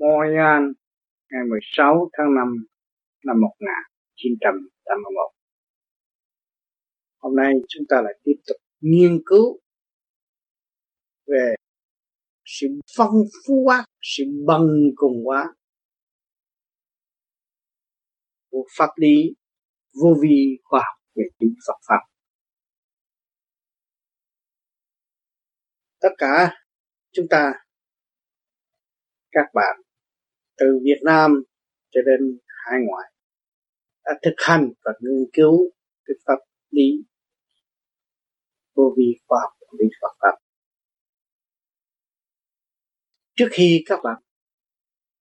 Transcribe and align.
Montreal 0.00 0.62
ngày 1.30 1.42
16 1.50 2.10
tháng 2.12 2.34
5 2.34 2.66
năm 3.24 3.36
1981. 3.40 5.32
Hôm 7.18 7.36
nay 7.36 7.52
chúng 7.68 7.84
ta 7.88 7.96
lại 8.04 8.14
tiếp 8.24 8.36
tục 8.46 8.56
nghiên 8.80 9.22
cứu 9.26 9.60
về 11.26 11.54
sự 12.44 12.66
phong 12.96 13.14
phú 13.46 13.62
quá, 13.64 13.84
sự 14.02 14.24
bần 14.46 14.68
cùng 14.96 15.16
quá 15.24 15.54
của 18.50 18.64
pháp 18.78 18.90
lý 18.96 19.34
vô 20.02 20.14
vi 20.22 20.58
khoa 20.64 20.80
học 20.80 21.02
về 21.14 21.24
chính 21.38 21.54
Phật 21.66 21.78
pháp. 21.88 22.00
Tất 26.00 26.14
cả 26.18 26.54
chúng 27.12 27.26
ta 27.30 27.52
các 29.32 29.46
bạn 29.54 29.89
từ 30.60 30.66
Việt 30.82 31.00
Nam 31.04 31.42
cho 31.90 32.00
đến 32.06 32.38
hải 32.46 32.80
ngoại, 32.86 33.12
đã 34.04 34.12
thực 34.22 34.34
hành 34.36 34.72
và 34.84 34.92
nghiên 35.00 35.30
cứu 35.32 35.70
cái 36.04 36.14
pháp 36.26 36.38
lý 36.70 37.04
vô 38.74 38.94
vi 38.96 39.18
khoa 39.26 39.38
học 39.42 39.52
lý 39.78 39.84
Phật 40.02 40.16
pháp. 40.20 40.38
Trước 43.36 43.48
khi 43.50 43.82
các 43.86 44.00
bạn 44.04 44.22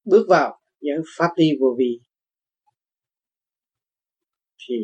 bước 0.05 0.25
vào 0.29 0.61
những 0.79 1.01
pháp 1.17 1.29
lý 1.37 1.51
vô 1.59 1.75
vi, 1.79 2.01
thì 4.67 4.75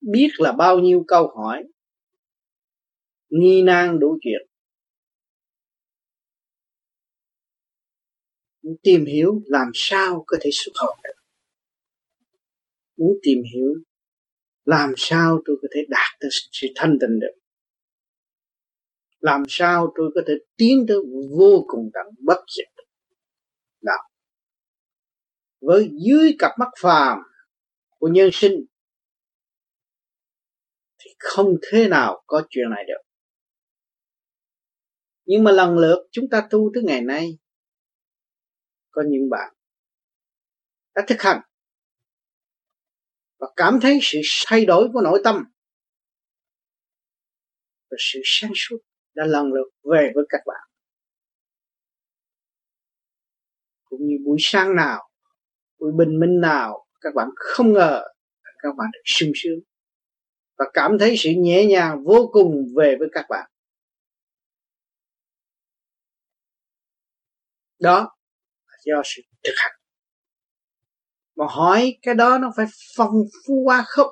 biết 0.00 0.28
là 0.38 0.52
bao 0.52 0.78
nhiêu 0.78 1.04
câu 1.08 1.28
hỏi 1.36 1.64
nghi 3.28 3.62
nan 3.62 3.98
đủ 4.00 4.18
chuyện 4.20 4.53
muốn 8.64 8.76
tìm 8.82 9.04
hiểu 9.04 9.42
làm 9.46 9.68
sao 9.74 10.24
có 10.26 10.36
thể 10.40 10.50
xuất 10.52 10.72
hồn 10.74 10.98
được. 11.04 11.22
Muốn 12.96 13.18
tìm 13.22 13.38
hiểu 13.54 13.74
làm 14.64 14.92
sao 14.96 15.42
tôi 15.44 15.56
có 15.62 15.68
thể 15.74 15.80
đạt 15.88 16.20
được 16.20 16.28
sự 16.52 16.66
thanh 16.74 16.98
tịnh 17.00 17.20
được. 17.20 17.40
Làm 19.20 19.42
sao 19.48 19.92
tôi 19.96 20.10
có 20.14 20.20
thể 20.26 20.34
tiến 20.56 20.84
tới 20.88 20.96
vô 21.38 21.64
cùng 21.66 21.90
tận 21.94 22.06
bất 22.18 22.44
diệt 22.56 22.86
nào 23.80 24.08
với 25.60 25.90
dưới 26.06 26.36
cặp 26.38 26.50
mắt 26.58 26.68
phàm 26.80 27.18
của 27.98 28.08
nhân 28.08 28.30
sinh 28.32 28.64
thì 30.98 31.10
không 31.18 31.56
thế 31.62 31.88
nào 31.88 32.22
có 32.26 32.42
chuyện 32.50 32.70
này 32.70 32.84
được. 32.88 33.02
Nhưng 35.26 35.44
mà 35.44 35.52
lần 35.52 35.78
lượt 35.78 36.08
chúng 36.10 36.28
ta 36.30 36.48
tu 36.50 36.70
tới 36.74 36.82
ngày 36.82 37.00
nay 37.00 37.38
có 38.94 39.02
những 39.08 39.30
bạn 39.30 39.54
đã 40.94 41.04
thực 41.08 41.22
hành 41.22 41.40
và 43.38 43.46
cảm 43.56 43.78
thấy 43.82 43.98
sự 44.02 44.18
thay 44.46 44.64
đổi 44.64 44.88
của 44.92 45.00
nội 45.00 45.20
tâm 45.24 45.44
và 47.90 47.96
sự 47.98 48.20
sáng 48.24 48.52
suốt 48.54 48.78
đã 49.14 49.24
lần 49.24 49.52
lượt 49.52 49.70
về 49.90 50.12
với 50.14 50.24
các 50.28 50.40
bạn. 50.46 50.68
Cũng 53.84 54.00
như 54.06 54.14
buổi 54.26 54.36
sáng 54.40 54.76
nào, 54.76 55.08
buổi 55.78 55.92
bình 55.96 56.20
minh 56.20 56.40
nào, 56.40 56.86
các 57.00 57.14
bạn 57.14 57.28
không 57.36 57.72
ngờ 57.72 58.04
các 58.64 58.76
bạn 58.76 58.90
được 58.92 59.02
sung 59.04 59.30
sướng 59.34 59.60
và 60.58 60.64
cảm 60.74 60.98
thấy 60.98 61.14
sự 61.18 61.30
nhẹ 61.36 61.66
nhàng 61.66 62.04
vô 62.04 62.30
cùng 62.32 62.64
về 62.76 62.96
với 62.98 63.08
các 63.12 63.26
bạn. 63.28 63.50
Đó 67.78 68.16
do 68.84 69.02
sự 69.04 69.22
thực 69.44 69.54
hành. 69.56 69.72
Mà 71.36 71.44
hỏi 71.48 71.98
cái 72.02 72.14
đó 72.14 72.38
nó 72.38 72.52
phải 72.56 72.66
phong 72.96 73.14
phú 73.46 73.62
quá 73.64 73.84
không? 73.86 74.10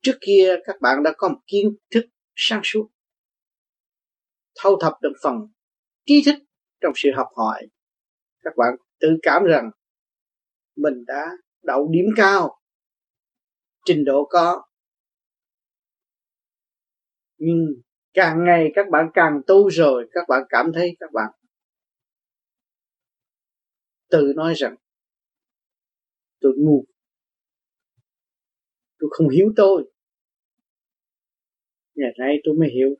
Trước 0.00 0.18
kia 0.20 0.56
các 0.64 0.76
bạn 0.80 1.02
đã 1.02 1.12
có 1.16 1.28
một 1.28 1.40
kiến 1.46 1.76
thức 1.90 2.04
sáng 2.36 2.60
suốt, 2.64 2.90
thâu 4.60 4.78
thập 4.80 4.92
được 5.02 5.12
phần 5.22 5.36
trí 6.06 6.22
thức 6.26 6.34
trong 6.80 6.92
sự 6.96 7.08
học 7.16 7.26
hỏi. 7.36 7.66
Các 8.42 8.52
bạn 8.56 8.74
tự 9.00 9.08
cảm 9.22 9.42
rằng 9.44 9.70
mình 10.76 11.04
đã 11.06 11.26
đậu 11.62 11.88
điểm 11.90 12.04
cao, 12.16 12.60
trình 13.84 14.04
độ 14.04 14.28
có. 14.30 14.62
Nhưng 17.38 17.66
càng 18.14 18.44
ngày 18.44 18.72
các 18.74 18.86
bạn 18.90 19.10
càng 19.14 19.40
tu 19.46 19.70
rồi, 19.70 20.08
các 20.12 20.24
bạn 20.28 20.42
cảm 20.48 20.72
thấy 20.74 20.96
các 21.00 21.10
bạn 21.12 21.30
tự 24.12 24.32
nói 24.36 24.54
rằng, 24.56 24.76
tôi 26.40 26.52
ngu. 26.56 26.84
Tôi 28.98 29.10
không 29.12 29.28
hiểu 29.28 29.52
tôi. 29.56 29.92
Ngày 31.94 32.10
nay 32.18 32.36
tôi 32.44 32.54
mới 32.54 32.68
hiểu. 32.74 32.94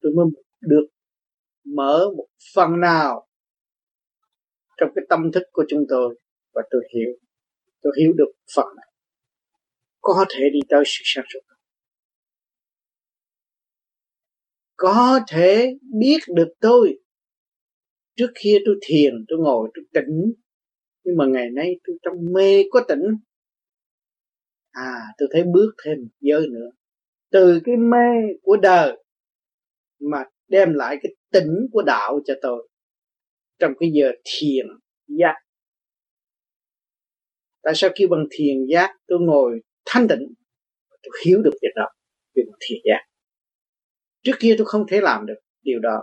Tôi 0.00 0.12
mới 0.16 0.26
được 0.60 0.86
mở 1.64 2.10
một 2.16 2.26
phần 2.54 2.80
nào 2.80 3.28
trong 4.76 4.90
cái 4.94 5.04
tâm 5.08 5.32
thức 5.32 5.42
của 5.52 5.64
chúng 5.68 5.84
tôi 5.88 6.20
và 6.54 6.62
tôi 6.70 6.88
hiểu. 6.94 7.10
Tôi 7.82 7.92
hiểu 8.00 8.12
được 8.16 8.32
phần 8.56 8.66
này. 8.76 8.86
Có 10.00 10.24
thể 10.28 10.44
đi 10.52 10.60
tới 10.68 10.82
sự 10.86 11.02
sáng 11.04 11.24
suốt. 11.32 11.40
Có 14.76 15.20
thể 15.28 15.78
biết 16.00 16.18
được 16.28 16.48
tôi 16.60 16.99
trước 18.20 18.32
kia 18.42 18.58
tôi 18.64 18.78
thiền, 18.82 19.24
tôi 19.28 19.38
ngồi, 19.38 19.70
tôi 19.74 19.84
tỉnh. 19.92 20.32
Nhưng 21.04 21.16
mà 21.16 21.24
ngày 21.26 21.50
nay 21.50 21.80
tôi 21.84 21.96
trong 22.02 22.14
mê 22.32 22.62
có 22.70 22.84
tỉnh. 22.88 23.02
À 24.70 24.94
tôi 25.18 25.28
thấy 25.32 25.42
bước 25.42 25.74
thêm 25.84 25.98
giới 26.20 26.46
nữa. 26.50 26.70
Từ 27.30 27.60
cái 27.64 27.76
mê 27.76 28.34
của 28.42 28.56
đời 28.56 29.04
mà 30.00 30.24
đem 30.48 30.74
lại 30.74 30.96
cái 31.02 31.14
tỉnh 31.30 31.68
của 31.72 31.82
đạo 31.82 32.20
cho 32.24 32.34
tôi 32.42 32.68
trong 33.58 33.72
cái 33.80 33.90
giờ 33.92 34.12
thiền 34.24 34.66
giác. 35.06 35.34
Tại 37.62 37.72
sao 37.76 37.90
kêu 37.94 38.08
bằng 38.08 38.26
thiền 38.30 38.66
giác? 38.72 38.96
Tôi 39.06 39.18
ngồi 39.20 39.60
thanh 39.84 40.08
tịnh, 40.08 40.34
tôi 41.02 41.12
hiểu 41.26 41.42
được 41.42 41.54
việc 41.62 41.72
đó, 41.76 41.88
việc 42.34 42.42
thiền 42.60 42.78
giác. 42.84 43.06
Trước 44.22 44.36
kia 44.40 44.54
tôi 44.58 44.66
không 44.66 44.86
thể 44.88 45.00
làm 45.00 45.26
được 45.26 45.38
điều 45.62 45.78
đó 45.78 46.02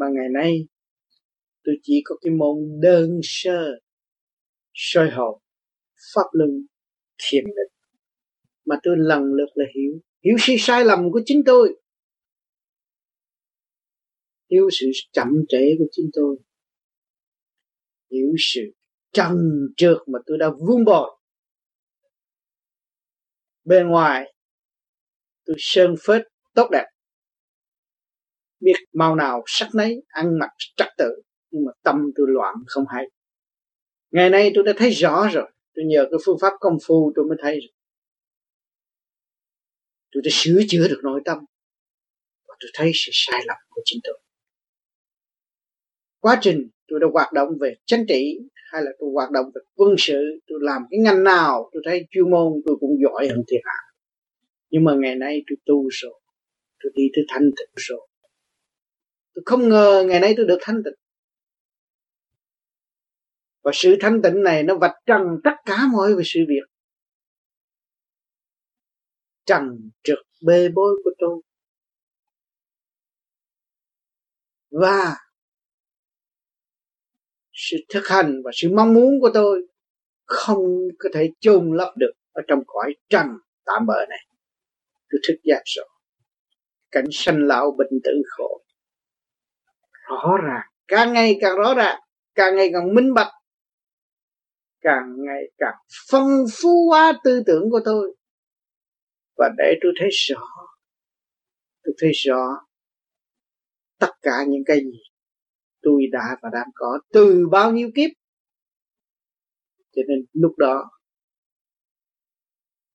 mà 0.00 0.06
ngày 0.12 0.28
nay, 0.34 0.66
tôi 1.64 1.74
chỉ 1.82 2.02
có 2.04 2.16
cái 2.20 2.30
môn 2.30 2.80
đơn 2.82 3.20
sơ, 3.22 3.80
soi 4.74 5.10
hồn, 5.10 5.40
pháp 6.14 6.26
luân, 6.32 6.66
thiền 7.22 7.44
định. 7.44 7.72
Mà 8.64 8.76
tôi 8.82 8.96
lần 8.98 9.22
lượt 9.22 9.48
là 9.54 9.64
hiểu 9.74 10.00
hiểu 10.24 10.36
sự 10.38 10.54
sai 10.58 10.84
lầm 10.84 11.12
của 11.12 11.20
chính 11.24 11.42
tôi. 11.46 11.80
Hiểu 14.50 14.68
sự 14.72 14.86
chậm 15.12 15.28
trễ 15.48 15.74
của 15.78 15.86
chính 15.90 16.10
tôi. 16.12 16.36
Hiểu 18.10 18.34
sự 18.38 18.60
trần 19.12 19.36
trượt 19.76 19.98
mà 20.06 20.18
tôi 20.26 20.38
đã 20.38 20.46
vun 20.60 20.84
bồi. 20.84 21.10
Bên 23.64 23.88
ngoài, 23.88 24.34
tôi 25.44 25.56
sơn 25.58 25.94
phết, 26.06 26.22
tốt 26.54 26.68
đẹp 26.72 26.84
biết 28.60 28.74
màu 28.92 29.16
nào 29.16 29.42
sắc 29.46 29.68
nấy, 29.74 30.02
ăn 30.08 30.38
mặc 30.38 30.50
trật 30.76 30.88
tự, 30.98 31.22
nhưng 31.50 31.64
mà 31.64 31.72
tâm 31.82 32.10
tôi 32.16 32.26
loạn 32.30 32.54
không 32.66 32.84
hay. 32.88 33.04
Ngày 34.10 34.30
nay 34.30 34.52
tôi 34.54 34.64
đã 34.64 34.72
thấy 34.76 34.90
rõ 34.90 35.28
rồi, 35.32 35.50
tôi 35.74 35.84
nhờ 35.84 36.06
cái 36.10 36.18
phương 36.26 36.38
pháp 36.40 36.52
công 36.60 36.78
phu 36.86 37.12
tôi 37.16 37.24
mới 37.28 37.38
thấy 37.40 37.52
rồi. 37.52 37.74
Tôi 40.12 40.22
đã 40.24 40.28
sửa 40.32 40.60
chữa 40.68 40.88
được 40.88 41.00
nội 41.02 41.20
tâm, 41.24 41.38
và 42.48 42.54
tôi 42.60 42.70
thấy 42.74 42.90
sự 42.94 43.10
sai 43.14 43.40
lầm 43.46 43.56
của 43.70 43.82
chính 43.84 44.00
tôi. 44.04 44.20
Quá 46.20 46.38
trình 46.40 46.68
tôi 46.88 47.00
đã 47.00 47.06
hoạt 47.12 47.32
động 47.32 47.48
về 47.60 47.74
chính 47.86 48.04
trị, 48.08 48.38
hay 48.72 48.82
là 48.82 48.90
tôi 48.98 49.10
hoạt 49.14 49.30
động 49.30 49.46
về 49.54 49.60
quân 49.74 49.94
sự, 49.98 50.40
tôi 50.46 50.58
làm 50.62 50.82
cái 50.90 51.00
ngành 51.00 51.24
nào 51.24 51.70
tôi 51.72 51.82
thấy 51.84 52.06
chuyên 52.10 52.30
môn 52.30 52.52
tôi 52.66 52.76
cũng 52.80 52.90
giỏi 53.02 53.28
hơn 53.28 53.44
thiên 53.48 53.60
hạ. 53.64 53.78
Nhưng 54.70 54.84
mà 54.84 54.92
ngày 54.94 55.16
nay 55.16 55.42
tôi 55.50 55.56
tu 55.66 55.88
rồi, 55.90 56.20
tôi 56.82 56.92
đi 56.94 57.02
tới 57.14 57.24
thanh 57.28 57.50
tịnh 57.56 57.74
rồi 57.76 58.09
tôi 59.34 59.42
không 59.46 59.68
ngờ 59.68 60.04
ngày 60.08 60.20
nay 60.20 60.34
tôi 60.36 60.46
được 60.46 60.58
thanh 60.60 60.82
tịnh. 60.84 60.94
Và 63.62 63.70
sự 63.74 63.96
thanh 64.00 64.22
tịnh 64.22 64.42
này 64.42 64.62
nó 64.62 64.78
vạch 64.78 64.96
trần 65.06 65.22
tất 65.44 65.54
cả 65.64 65.78
mọi 65.92 66.12
sự 66.24 66.40
việc. 66.48 66.66
Trần 69.44 69.90
trực 70.02 70.18
bê 70.46 70.68
bối 70.74 71.00
của 71.04 71.10
tôi. 71.18 71.42
Và 74.70 75.16
sự 77.52 77.76
thực 77.88 78.06
hành 78.08 78.42
và 78.44 78.50
sự 78.54 78.68
mong 78.76 78.94
muốn 78.94 79.20
của 79.20 79.30
tôi 79.34 79.66
không 80.24 80.58
có 80.98 81.08
thể 81.14 81.30
chôn 81.40 81.76
lấp 81.76 81.94
được 81.96 82.12
ở 82.32 82.42
trong 82.48 82.62
cõi 82.66 82.94
trần 83.08 83.26
tạm 83.64 83.86
bỡ 83.86 84.06
này. 84.08 84.26
Tôi 85.10 85.20
thức 85.28 85.40
giác 85.44 85.62
rồi. 85.64 85.88
Cảnh 86.90 87.04
sanh 87.12 87.46
lão 87.46 87.70
bệnh 87.78 88.00
tử 88.04 88.22
khổ 88.28 88.62
rõ 90.10 90.36
ràng, 90.44 90.66
càng 90.88 91.12
ngày 91.12 91.38
càng 91.40 91.56
rõ 91.56 91.74
ràng, 91.74 92.00
càng 92.34 92.56
ngày 92.56 92.70
càng 92.72 92.94
minh 92.94 93.14
bạch, 93.14 93.32
càng 94.80 95.14
ngày 95.16 95.42
càng 95.58 95.74
phong 96.10 96.28
phú 96.52 96.88
hóa 96.88 97.12
tư 97.24 97.42
tưởng 97.46 97.70
của 97.70 97.80
tôi. 97.84 98.16
Và 99.36 99.48
để 99.58 99.74
tôi 99.82 99.92
thấy 100.00 100.08
rõ, 100.12 100.46
tôi 101.82 101.94
thấy 101.98 102.10
rõ 102.12 102.66
tất 103.98 104.10
cả 104.22 104.44
những 104.48 104.62
cái 104.66 104.80
gì 104.80 104.98
tôi 105.82 106.02
đã 106.12 106.36
và 106.42 106.48
đang 106.52 106.68
có 106.74 107.00
từ 107.12 107.48
bao 107.52 107.72
nhiêu 107.72 107.90
kiếp. 107.94 108.10
Cho 109.92 110.02
nên 110.08 110.26
lúc 110.32 110.52
đó, 110.58 110.90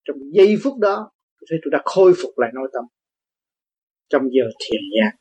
trong 0.04 0.18
giây 0.34 0.56
phút 0.64 0.80
đó, 0.80 1.12
tôi 1.40 1.48
thấy 1.50 1.60
tôi 1.64 1.72
đã 1.72 1.82
khôi 1.86 2.14
phục 2.22 2.32
lại 2.38 2.52
nội 2.54 2.70
tâm. 2.74 2.84
Trong 4.10 4.22
giờ 4.24 4.44
thiền 4.60 4.82
nhạc, 4.92 5.12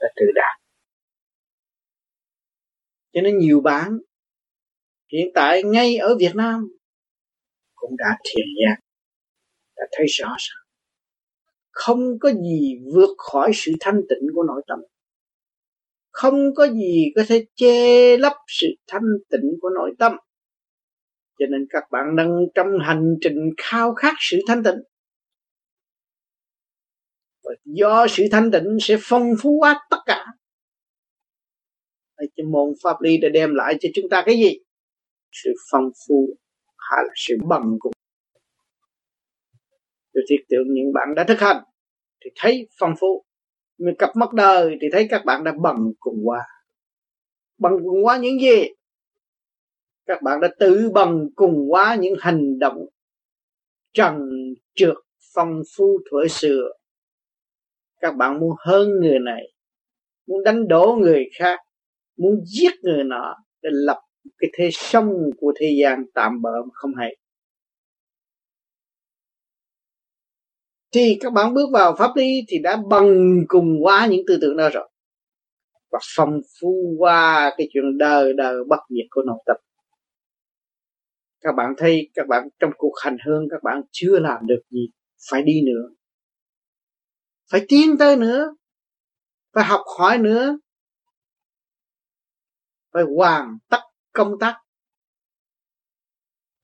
đã 0.00 0.08
tự 0.16 0.26
đạt 0.34 0.63
cho 3.14 3.20
nên 3.20 3.38
nhiều 3.38 3.60
bạn 3.60 3.98
hiện 5.12 5.26
tại 5.34 5.62
ngay 5.62 5.96
ở 5.96 6.16
Việt 6.18 6.34
Nam 6.34 6.68
cũng 7.74 7.96
đã 7.96 8.18
thiền 8.24 8.46
giác 8.64 8.84
đã 9.76 9.82
thấy 9.92 10.06
rõ 10.06 10.28
ràng. 10.28 10.64
Không 11.70 12.18
có 12.20 12.32
gì 12.32 12.78
vượt 12.94 13.14
khỏi 13.18 13.50
sự 13.54 13.72
thanh 13.80 14.00
tịnh 14.08 14.28
của 14.34 14.42
nội 14.42 14.62
tâm. 14.66 14.78
Không 16.10 16.54
có 16.56 16.66
gì 16.66 17.12
có 17.16 17.22
thể 17.28 17.46
che 17.54 18.16
lấp 18.16 18.32
sự 18.46 18.66
thanh 18.86 19.02
tịnh 19.30 19.50
của 19.60 19.68
nội 19.68 19.90
tâm. 19.98 20.12
Cho 21.38 21.46
nên 21.50 21.66
các 21.70 21.82
bạn 21.90 22.16
đang 22.16 22.30
trong 22.54 22.66
hành 22.82 23.14
trình 23.20 23.50
khao 23.56 23.94
khát 23.94 24.14
sự 24.18 24.38
thanh 24.48 24.62
tịnh. 24.62 24.78
Và 27.44 27.50
do 27.64 28.06
sự 28.08 28.24
thanh 28.32 28.50
tịnh 28.50 28.76
sẽ 28.80 28.96
phong 29.00 29.30
phú 29.42 29.56
quá 29.60 29.80
tất 29.90 29.98
cả 30.06 30.23
cái 32.36 32.44
môn 32.44 32.74
pháp 32.82 33.00
lý 33.00 33.18
đã 33.18 33.28
đem 33.28 33.54
lại 33.54 33.74
cho 33.80 33.88
chúng 33.94 34.08
ta 34.10 34.22
cái 34.26 34.36
gì? 34.36 34.58
Sự 35.32 35.50
phong 35.70 35.90
phú 36.08 36.28
hay 36.76 37.04
là 37.04 37.12
sự 37.16 37.34
bằng 37.48 37.76
cùng. 37.78 37.92
Tôi 40.14 40.24
thiết 40.28 40.44
tưởng 40.48 40.74
những 40.74 40.92
bạn 40.92 41.14
đã 41.16 41.24
thực 41.24 41.40
hành 41.40 41.64
thì 42.24 42.30
thấy 42.36 42.68
phong 42.78 42.94
phú. 43.00 43.24
Mình 43.78 43.94
cặp 43.98 44.10
mắt 44.16 44.32
đời 44.32 44.76
thì 44.80 44.88
thấy 44.92 45.06
các 45.10 45.24
bạn 45.24 45.44
đã 45.44 45.52
bằng 45.62 45.92
cùng 46.00 46.18
qua. 46.24 46.40
Bằng 47.58 47.72
cùng 47.84 48.04
qua 48.04 48.18
những 48.18 48.40
gì? 48.40 48.64
Các 50.06 50.22
bạn 50.22 50.40
đã 50.40 50.48
tự 50.58 50.90
bằng 50.94 51.26
cùng 51.34 51.72
qua 51.72 51.94
những 51.94 52.14
hành 52.18 52.58
động 52.58 52.86
trần 53.92 54.18
trượt, 54.74 54.96
phong 55.34 55.62
phú, 55.76 55.98
thuở 56.10 56.28
xưa. 56.28 56.62
Các 58.00 58.16
bạn 58.16 58.40
muốn 58.40 58.50
hơn 58.58 58.88
người 59.00 59.18
này, 59.18 59.42
muốn 60.26 60.44
đánh 60.44 60.68
đổ 60.68 60.96
người 61.00 61.24
khác 61.38 61.60
muốn 62.16 62.44
giết 62.44 62.72
người 62.82 63.04
nọ 63.04 63.34
để 63.62 63.70
lập 63.72 64.00
cái 64.38 64.50
thế 64.58 64.68
sông 64.72 65.12
của 65.38 65.52
thế 65.56 65.76
gian 65.82 66.04
tạm 66.14 66.42
bỡ 66.42 66.50
mà 66.64 66.70
không 66.72 66.90
hay. 66.98 67.16
Thì 70.92 71.16
các 71.20 71.32
bạn 71.32 71.54
bước 71.54 71.66
vào 71.72 71.96
pháp 71.98 72.10
lý 72.16 72.40
thì 72.48 72.58
đã 72.58 72.76
bằng 72.90 73.40
cùng 73.48 73.76
quá 73.82 74.06
những 74.10 74.22
tư 74.26 74.38
tưởng 74.40 74.56
đó 74.56 74.70
rồi. 74.72 74.90
Và 75.92 75.98
phong 76.16 76.40
phú 76.60 76.94
qua 76.98 77.54
cái 77.56 77.68
chuyện 77.72 77.98
đời 77.98 78.32
đời 78.36 78.56
bất 78.68 78.80
diệt 78.90 79.06
của 79.10 79.22
nội 79.26 79.38
tâm. 79.46 79.56
Các 81.40 81.52
bạn 81.56 81.74
thấy 81.78 82.10
các 82.14 82.26
bạn 82.28 82.48
trong 82.58 82.70
cuộc 82.76 82.92
hành 83.04 83.16
hương 83.26 83.48
các 83.50 83.62
bạn 83.62 83.82
chưa 83.90 84.18
làm 84.18 84.46
được 84.46 84.60
gì, 84.70 84.88
phải 85.30 85.42
đi 85.42 85.62
nữa. 85.66 85.88
Phải 87.50 87.64
tiến 87.68 87.98
tới 87.98 88.16
nữa. 88.16 88.56
Phải 89.54 89.64
học 89.64 89.80
hỏi 89.98 90.18
nữa 90.18 90.58
phải 92.94 93.02
hoàn 93.16 93.58
tất 93.70 93.80
công 94.12 94.32
tác 94.40 94.56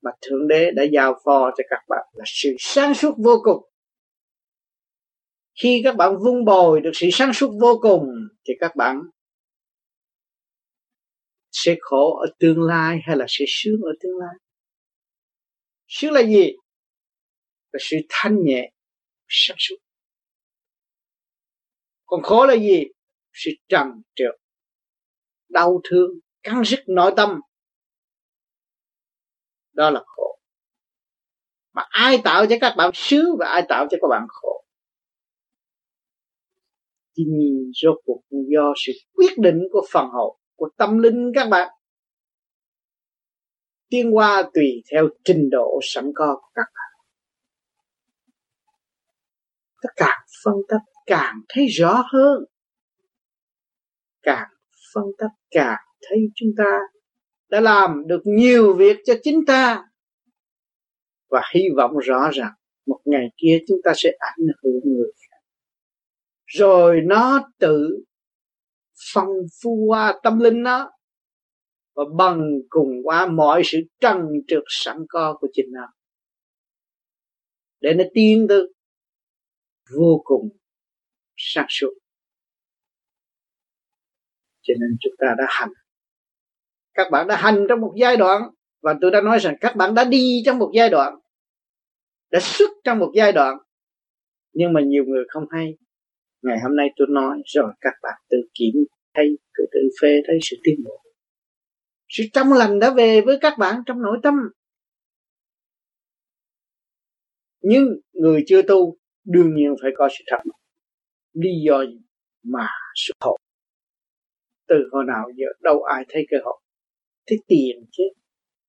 mà 0.02 0.10
thượng 0.22 0.48
đế 0.48 0.70
đã 0.70 0.82
giao 0.92 1.20
phó 1.24 1.50
cho 1.56 1.64
các 1.70 1.84
bạn 1.88 2.06
là 2.12 2.24
sự 2.26 2.56
sáng 2.58 2.94
suốt 2.94 3.14
vô 3.18 3.40
cùng. 3.42 3.70
Khi 5.62 5.80
các 5.84 5.96
bạn 5.96 6.16
vun 6.24 6.44
bồi 6.44 6.80
được 6.80 6.90
sự 6.94 7.08
sáng 7.12 7.32
suốt 7.32 7.50
vô 7.60 7.78
cùng, 7.82 8.06
thì 8.48 8.54
các 8.60 8.76
bạn 8.76 9.02
sẽ 11.50 11.76
khổ 11.80 12.16
ở 12.16 12.26
tương 12.38 12.62
lai 12.62 12.98
hay 13.06 13.16
là 13.16 13.26
sẽ 13.28 13.44
sướng 13.48 13.80
ở 13.82 13.92
tương 14.00 14.18
lai? 14.18 14.34
Sướng 15.86 16.12
là 16.12 16.22
gì? 16.22 16.52
Là 17.72 17.78
sự 17.80 17.96
thanh 18.08 18.36
nhẹ, 18.44 18.72
sáng 19.28 19.56
suốt. 19.58 19.76
Còn 22.06 22.22
khổ 22.22 22.46
là 22.46 22.54
gì? 22.54 22.84
Sự 23.32 23.50
trần 23.68 23.86
trượt 24.14 24.40
đau 25.50 25.80
thương, 25.90 26.10
căng 26.42 26.64
sức, 26.64 26.80
nội 26.86 27.12
tâm. 27.16 27.40
Đó 29.72 29.90
là 29.90 30.02
khổ. 30.06 30.38
Mà 31.72 31.82
ai 31.88 32.20
tạo 32.24 32.46
cho 32.46 32.56
các 32.60 32.74
bạn 32.76 32.90
sướng 32.94 33.36
và 33.38 33.46
ai 33.46 33.62
tạo 33.68 33.86
cho 33.90 33.98
các 34.00 34.08
bạn 34.10 34.26
khổ? 34.28 34.64
Thì 37.16 37.24
nhìn 37.24 37.70
rốt 37.82 37.96
cuộc 38.04 38.22
do 38.30 38.72
sự 38.86 38.92
quyết 39.12 39.38
định 39.38 39.58
của 39.72 39.86
phần 39.92 40.06
hồn 40.12 40.36
của 40.56 40.68
tâm 40.76 40.98
linh 40.98 41.32
các 41.34 41.48
bạn. 41.48 41.68
Tiến 43.88 44.16
qua 44.16 44.42
tùy 44.54 44.82
theo 44.92 45.08
trình 45.24 45.50
độ 45.50 45.80
sẵn 45.82 46.12
có 46.14 46.34
của 46.40 46.50
các 46.54 46.66
bạn. 46.74 47.06
Tất 49.82 49.88
cả 49.96 50.24
phân 50.44 50.54
tích 50.68 50.92
càng 51.06 51.40
thấy 51.48 51.66
rõ 51.66 52.04
hơn, 52.12 52.44
càng 54.22 54.48
phân 54.94 55.04
tích 55.18 55.32
cả, 55.50 55.76
thấy 56.08 56.18
chúng 56.34 56.50
ta 56.56 56.78
đã 57.48 57.60
làm 57.60 58.02
được 58.06 58.20
nhiều 58.24 58.74
việc 58.74 58.96
cho 59.04 59.14
chính 59.22 59.44
ta. 59.46 59.84
Và 61.30 61.42
hy 61.54 61.62
vọng 61.76 61.98
rõ 61.98 62.30
ràng, 62.32 62.52
một 62.86 63.00
ngày 63.04 63.28
kia 63.36 63.58
chúng 63.68 63.78
ta 63.84 63.92
sẽ 63.96 64.10
ảnh 64.18 64.46
hưởng 64.62 64.80
người 64.84 65.12
khác. 65.16 65.36
Rồi 66.46 67.00
nó 67.04 67.50
tự 67.58 68.04
phong 69.12 69.28
phú 69.62 69.84
qua 69.88 70.20
tâm 70.22 70.38
linh 70.38 70.62
nó, 70.62 70.90
và 71.94 72.04
bằng 72.16 72.50
cùng 72.68 72.88
qua 73.04 73.26
mọi 73.26 73.62
sự 73.64 73.78
trần 74.00 74.18
trượt 74.48 74.62
sẵn 74.68 74.96
có 75.08 75.38
của 75.40 75.48
chính 75.52 75.66
nó. 75.72 75.86
Để 77.80 77.94
nó 77.94 78.04
tiến 78.14 78.46
tới 78.48 78.74
vô 79.96 80.22
cùng 80.24 80.48
sáng 81.36 81.66
suốt 81.68 81.90
cho 84.62 84.74
nên 84.80 84.96
chúng 85.00 85.14
ta 85.18 85.26
đã 85.38 85.44
hành. 85.48 85.72
Các 86.94 87.10
bạn 87.10 87.28
đã 87.28 87.36
hành 87.36 87.66
trong 87.68 87.80
một 87.80 87.94
giai 88.00 88.16
đoạn, 88.16 88.42
và 88.82 88.94
tôi 89.00 89.10
đã 89.10 89.20
nói 89.20 89.38
rằng 89.38 89.56
các 89.60 89.76
bạn 89.76 89.94
đã 89.94 90.04
đi 90.04 90.42
trong 90.46 90.58
một 90.58 90.70
giai 90.74 90.90
đoạn, 90.90 91.14
đã 92.30 92.40
xuất 92.42 92.70
trong 92.84 92.98
một 92.98 93.12
giai 93.14 93.32
đoạn. 93.32 93.58
Nhưng 94.52 94.72
mà 94.72 94.80
nhiều 94.80 95.04
người 95.04 95.24
không 95.28 95.44
hay. 95.50 95.78
Ngày 96.42 96.58
hôm 96.62 96.76
nay 96.76 96.86
tôi 96.96 97.06
nói 97.10 97.42
rồi, 97.44 97.72
các 97.80 97.94
bạn 98.02 98.20
tự 98.30 98.36
kiểm 98.54 98.74
thấy 99.14 99.38
tự 99.58 99.64
tự 99.72 99.80
phê 100.02 100.08
thấy 100.26 100.38
sự 100.42 100.56
tiến 100.64 100.74
bộ. 100.84 101.02
Sự 102.08 102.24
trong 102.32 102.52
lành 102.52 102.78
đã 102.78 102.94
về 102.94 103.20
với 103.20 103.38
các 103.40 103.58
bạn 103.58 103.82
trong 103.86 104.02
nội 104.02 104.18
tâm. 104.22 104.34
Nhưng 107.62 107.84
người 108.12 108.42
chưa 108.46 108.62
tu 108.62 108.96
đương 109.24 109.54
nhiên 109.54 109.74
phải 109.82 109.90
có 109.96 110.08
sự 110.18 110.24
thật. 110.26 110.38
Lý 111.32 111.50
do 111.66 111.84
mà 112.42 112.66
xuất 112.94 113.14
hồn 113.20 113.40
từ 114.70 114.76
hồi 114.92 115.04
nào 115.06 115.26
giờ, 115.36 115.46
đâu 115.60 115.82
ai 115.82 116.04
thấy 116.08 116.26
cơ 116.30 116.36
hội. 116.44 116.60
Thấy 117.26 117.38
tiền 117.46 117.86
chứ, 117.92 118.04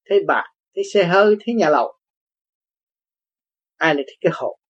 thấy 0.09 0.23
bạc, 0.27 0.45
thấy 0.75 0.83
xe 0.93 1.03
hơi, 1.03 1.35
thấy 1.45 1.55
nhà 1.55 1.69
lầu. 1.69 1.93
Ai 3.77 3.95
lại 3.95 4.03
thấy 4.07 4.17
cái 4.21 4.31
hộp 4.35 4.61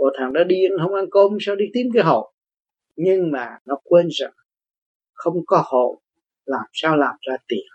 bộ 0.00 0.10
thằng 0.18 0.32
đó 0.32 0.44
điên 0.44 0.72
không 0.82 0.94
ăn 0.94 1.04
cơm, 1.10 1.36
sao 1.40 1.56
đi 1.56 1.64
tìm 1.74 1.86
cái 1.94 2.02
hộp 2.02 2.24
nhưng 2.96 3.32
mà 3.32 3.58
nó 3.64 3.78
quên 3.84 4.08
rằng 4.10 4.32
không 5.12 5.34
có 5.46 5.62
hồn, 5.66 5.98
làm 6.44 6.66
sao 6.72 6.96
làm 6.96 7.14
ra 7.20 7.36
tiền? 7.48 7.66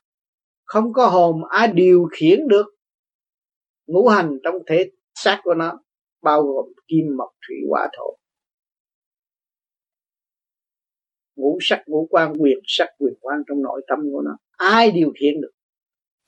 Không 0.63 0.93
có 0.93 1.07
hồn 1.07 1.41
ai 1.49 1.67
điều 1.67 2.07
khiển 2.11 2.47
được. 2.47 2.65
Ngũ 3.87 4.07
hành 4.07 4.37
trong 4.43 4.55
thể 4.67 4.91
xác 5.15 5.39
của 5.43 5.53
nó, 5.53 5.79
bao 6.21 6.43
gồm 6.43 6.65
kim, 6.87 7.05
mộc, 7.17 7.29
thủy, 7.47 7.55
hỏa, 7.69 7.89
thổ. 7.97 8.17
Ngũ 11.35 11.57
sắc, 11.61 11.83
ngũ 11.87 12.07
quan, 12.09 12.33
quyền 12.39 12.57
sắc, 12.67 12.87
quyền 12.99 13.13
quan 13.21 13.37
trong 13.47 13.61
nội 13.61 13.81
tâm 13.87 13.99
của 14.11 14.21
nó. 14.21 14.37
Ai 14.57 14.91
điều 14.91 15.13
khiển 15.19 15.41
được? 15.41 15.51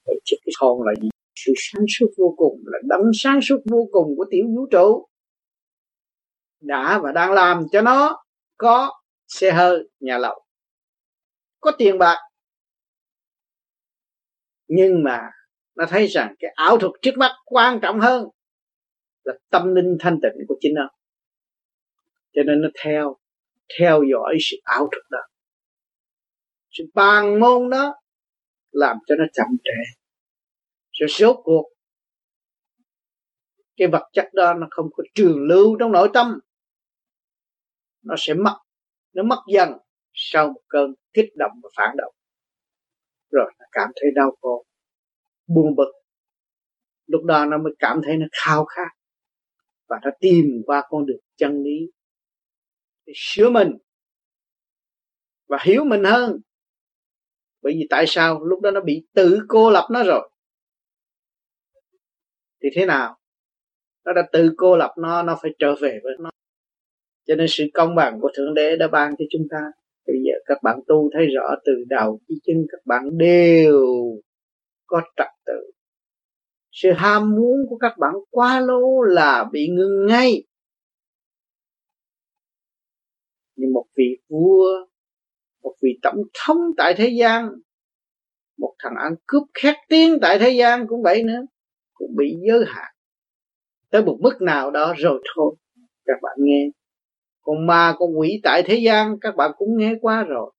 Vậy 0.06 0.20
chứ 0.26 0.38
cái 0.46 0.54
hồn 0.60 0.82
là 0.84 0.94
gì? 1.02 1.10
Sự 1.36 1.54
sáng 1.58 1.86
suốt 2.00 2.08
vô 2.18 2.34
cùng, 2.38 2.62
là 2.66 2.80
đấng 2.84 3.12
sáng 3.14 3.40
suốt 3.42 3.58
vô 3.66 3.88
cùng 3.92 4.16
của 4.18 4.26
tiểu 4.32 4.46
vũ 4.56 4.66
trụ. 4.72 5.08
Đã 6.62 7.00
và 7.04 7.12
đang 7.12 7.32
làm 7.32 7.64
cho 7.72 7.82
nó 7.82 8.24
có 8.58 8.92
xe 9.28 9.52
hơi, 9.52 9.90
nhà 10.00 10.18
lầu. 10.18 10.46
Có 11.60 11.72
tiền 11.78 11.98
bạc. 11.98 12.18
Nhưng 14.68 15.04
mà 15.04 15.22
nó 15.76 15.86
thấy 15.90 16.08
rằng 16.08 16.36
cái 16.40 16.52
ảo 16.56 16.78
thuật 16.78 16.92
trước 17.02 17.18
mắt 17.18 17.32
quan 17.46 17.80
trọng 17.82 18.00
hơn 18.00 18.28
là 19.24 19.34
tâm 19.50 19.76
linh 19.76 19.98
thanh 20.00 20.20
tịnh 20.22 20.46
của 20.48 20.56
chính 20.60 20.74
nó. 20.74 20.90
Cho 22.34 22.44
nên 22.44 22.62
nó 22.62 22.68
theo 22.84 23.18
theo 23.80 24.04
dõi 24.12 24.38
sự 24.40 24.58
ảo 24.64 24.90
thuật 24.92 25.04
đó. 25.10 25.20
Sự 26.72 26.84
bàn 26.94 27.40
môn 27.40 27.70
đó 27.70 27.96
làm 28.72 28.98
cho 29.08 29.16
nó 29.16 29.26
chậm 29.34 29.48
trễ. 29.64 30.02
Rồi 30.92 31.08
số 31.10 31.42
cuộc, 31.44 31.70
cái 33.78 33.88
vật 33.88 34.10
chất 34.14 34.30
đó 34.34 34.54
nó 34.54 34.68
không 34.72 34.90
có 34.94 35.04
trường 35.14 35.48
lưu 35.48 35.78
trong 35.80 35.92
nội 35.92 36.10
tâm. 36.14 36.40
Nó 38.02 38.16
sẽ 38.18 38.34
mất, 38.34 38.58
nó 39.14 39.24
mất 39.24 39.40
dần 39.54 39.70
sau 40.14 40.48
một 40.48 40.62
cơn 40.68 40.94
kích 41.14 41.30
động 41.36 41.52
và 41.64 41.70
phản 41.78 41.96
động. 41.98 42.14
Rồi 43.32 43.52
nó 43.60 43.66
cảm 43.72 43.90
thấy 43.96 44.12
đau 44.16 44.38
khổ, 44.42 44.66
buồn 45.48 45.76
bực. 45.76 45.92
Lúc 47.08 47.24
đó 47.24 47.46
nó 47.46 47.58
mới 47.58 47.74
cảm 47.80 48.02
thấy 48.06 48.18
nó 48.18 48.26
khao 48.32 48.66
khát 48.66 48.90
và 49.88 50.00
nó 50.04 50.12
tìm 50.20 50.46
qua 50.66 50.84
con 50.90 51.06
đường 51.06 51.20
chân 51.36 51.64
lý 51.64 51.92
để 53.08 53.14
sửa 53.16 53.50
mình 53.50 53.72
và 55.48 55.58
hiểu 55.64 55.84
mình 55.84 56.04
hơn. 56.04 56.40
Bởi 57.62 57.74
vì 57.74 57.88
tại 57.90 58.06
sao? 58.08 58.44
Lúc 58.44 58.62
đó 58.62 58.72
nó 58.72 58.82
bị 58.82 59.08
tự 59.14 59.40
cô 59.48 59.72
lập 59.72 59.88
nó 59.92 60.04
rồi. 60.04 60.30
Thì 62.64 62.70
thế 62.76 62.86
nào? 62.86 63.18
Nó 64.06 64.14
đã 64.14 64.22
tự 64.32 64.54
cô 64.58 64.78
lập 64.78 64.94
nó 64.98 65.24
nó 65.24 65.38
phải 65.42 65.52
trở 65.60 65.76
về 65.76 66.00
với 66.04 66.14
nó. 66.20 66.30
Cho 67.28 67.36
nên 67.36 67.48
sự 67.50 67.64
công 67.74 67.96
bằng 67.96 68.20
của 68.22 68.32
thượng 68.36 68.54
đế 68.54 68.76
đã 68.76 68.88
ban 68.88 69.16
cho 69.18 69.26
chúng 69.30 69.48
ta. 69.52 69.58
Bây 70.08 70.16
giờ 70.24 70.34
các 70.46 70.58
bạn 70.64 70.80
tu 70.88 71.10
thấy 71.14 71.28
rõ 71.36 71.56
từ 71.66 71.74
đầu 71.90 72.20
chí 72.28 72.36
chân, 72.44 72.66
các 72.72 72.86
bạn 72.86 73.18
đều 73.18 73.86
có 74.86 75.02
trật 75.18 75.28
tự. 75.46 75.72
Sự 76.72 76.92
ham 76.92 77.36
muốn 77.36 77.66
của 77.70 77.78
các 77.78 77.98
bạn 77.98 78.14
quá 78.30 78.60
lố 78.60 79.02
là 79.02 79.46
bị 79.52 79.68
ngưng 79.68 80.06
ngay. 80.06 80.47
Như 83.58 83.68
một 83.74 83.86
vị 83.98 84.18
vua, 84.30 84.66
một 85.64 85.76
vị 85.84 86.00
tổng 86.02 86.22
thống 86.34 86.58
tại 86.78 86.94
thế 86.98 87.10
gian, 87.20 87.50
một 88.58 88.74
thằng 88.80 88.94
ăn 89.00 89.16
cướp 89.26 89.44
khét 89.54 89.76
tiếng 89.90 90.18
tại 90.22 90.40
thế 90.40 90.50
gian 90.50 90.88
cũng 90.88 91.04
vậy 91.04 91.24
nữa, 91.24 91.42
cũng 91.94 92.16
bị 92.18 92.36
giới 92.48 92.64
hạn. 92.68 92.94
Tới 93.92 94.04
một 94.06 94.18
mức 94.22 94.42
nào 94.42 94.72
đó 94.72 94.94
rồi 94.98 95.24
thôi, 95.36 95.56
các 96.06 96.18
bạn 96.22 96.38
nghe. 96.40 96.70
Con 97.42 97.68
ma, 97.68 97.96
con 97.98 98.20
quỷ 98.20 98.40
tại 98.44 98.64
thế 98.66 98.76
gian, 98.76 99.20
các 99.22 99.36
bạn 99.36 99.52
cũng 99.58 99.78
nghe 99.78 99.94
qua 100.02 100.24
rồi. 100.24 100.54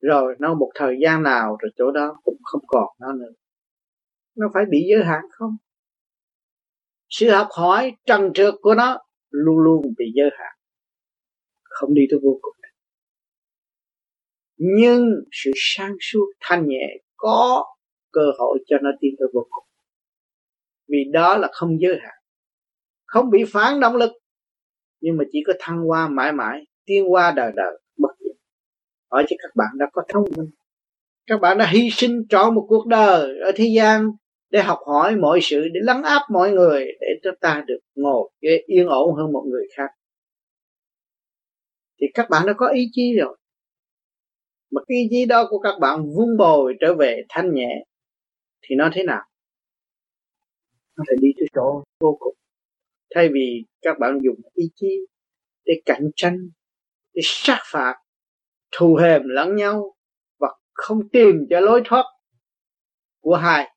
Rồi, 0.00 0.34
nó 0.38 0.54
một 0.54 0.70
thời 0.74 0.96
gian 1.02 1.22
nào 1.22 1.56
rồi 1.60 1.72
chỗ 1.76 1.90
đó 1.90 2.16
cũng 2.24 2.38
không 2.42 2.62
còn 2.66 2.88
nó 3.00 3.12
nữa. 3.12 3.32
Nó 4.36 4.46
phải 4.54 4.64
bị 4.70 4.78
giới 4.90 5.04
hạn 5.04 5.20
không? 5.30 5.56
Sự 7.08 7.30
học 7.30 7.48
hỏi 7.50 7.92
trần 8.06 8.32
trượt 8.34 8.54
của 8.62 8.74
nó 8.74 8.98
luôn 9.30 9.58
luôn 9.58 9.82
bị 9.98 10.04
giới 10.14 10.30
hạn 10.38 10.53
không 11.74 11.94
đi 11.94 12.02
tới 12.10 12.20
vô 12.22 12.38
cùng 12.42 12.54
nhưng 14.56 15.10
sự 15.32 15.50
sang 15.54 15.94
suốt, 16.00 16.26
thanh 16.40 16.68
nhẹ 16.68 16.96
có 17.16 17.64
cơ 18.12 18.30
hội 18.38 18.58
cho 18.66 18.76
nó 18.82 18.90
tiến 19.00 19.14
tới 19.18 19.28
vô 19.34 19.46
cùng. 19.50 19.64
Vì 20.88 20.98
đó 21.12 21.36
là 21.36 21.48
không 21.52 21.80
giới 21.80 21.98
hạn. 22.02 22.14
Không 23.06 23.30
bị 23.30 23.44
phản 23.52 23.80
động 23.80 23.96
lực, 23.96 24.12
nhưng 25.00 25.16
mà 25.16 25.24
chỉ 25.32 25.38
có 25.46 25.52
thăng 25.60 25.78
hoa 25.78 26.08
mãi 26.08 26.32
mãi, 26.32 26.66
tiến 26.84 27.12
qua 27.12 27.32
đời 27.36 27.52
đời, 27.56 27.80
bất 27.98 28.10
diệt. 28.20 28.36
Hỏi 29.10 29.24
cho 29.28 29.36
các 29.38 29.50
bạn 29.54 29.68
đã 29.78 29.86
có 29.92 30.02
thông 30.08 30.24
minh. 30.36 30.50
Các 31.26 31.40
bạn 31.40 31.58
đã 31.58 31.66
hy 31.66 31.90
sinh 31.90 32.22
trọn 32.28 32.54
một 32.54 32.66
cuộc 32.68 32.86
đời 32.86 33.40
ở 33.44 33.52
thế 33.56 33.64
gian 33.76 34.10
để 34.50 34.62
học 34.62 34.78
hỏi 34.86 35.16
mọi 35.16 35.38
sự, 35.42 35.68
để 35.72 35.80
lắng 35.82 36.02
áp 36.02 36.22
mọi 36.30 36.52
người, 36.52 36.86
để 37.00 37.08
chúng 37.22 37.34
ta 37.40 37.64
được 37.66 37.80
ngồi 37.94 38.30
yên 38.66 38.86
ổn 38.86 39.14
hơn 39.14 39.32
một 39.32 39.44
người 39.50 39.66
khác 39.76 39.90
thì 42.00 42.06
các 42.14 42.26
bạn 42.30 42.46
đã 42.46 42.52
có 42.56 42.68
ý 42.68 42.88
chí 42.92 43.16
rồi. 43.18 43.38
Mà 44.70 44.80
cái 44.88 44.98
ý 44.98 45.08
chí 45.10 45.24
đó 45.24 45.46
của 45.50 45.58
các 45.58 45.78
bạn 45.80 46.00
vun 46.16 46.36
bồi 46.38 46.74
trở 46.80 46.94
về 46.94 47.22
thanh 47.28 47.54
nhẹ, 47.54 47.84
thì 48.62 48.74
nó 48.76 48.90
thế 48.94 49.02
nào? 49.02 49.22
Nó 50.96 51.04
phải 51.08 51.16
đi 51.20 51.28
tới 51.38 51.46
chỗ 51.54 51.84
vô 52.00 52.16
cùng. 52.20 52.34
Thay 53.14 53.28
vì 53.32 53.64
các 53.82 53.98
bạn 54.00 54.18
dùng 54.22 54.40
ý 54.54 54.64
chí 54.74 55.06
để 55.64 55.74
cạnh 55.86 56.10
tranh, 56.16 56.38
để 57.14 57.20
sát 57.24 57.58
phạt, 57.64 57.94
thù 58.72 58.94
hềm 59.02 59.22
lẫn 59.24 59.56
nhau 59.56 59.94
và 60.38 60.48
không 60.72 61.08
tìm 61.12 61.46
cho 61.50 61.60
lối 61.60 61.82
thoát 61.84 62.04
của 63.20 63.36
hai, 63.36 63.70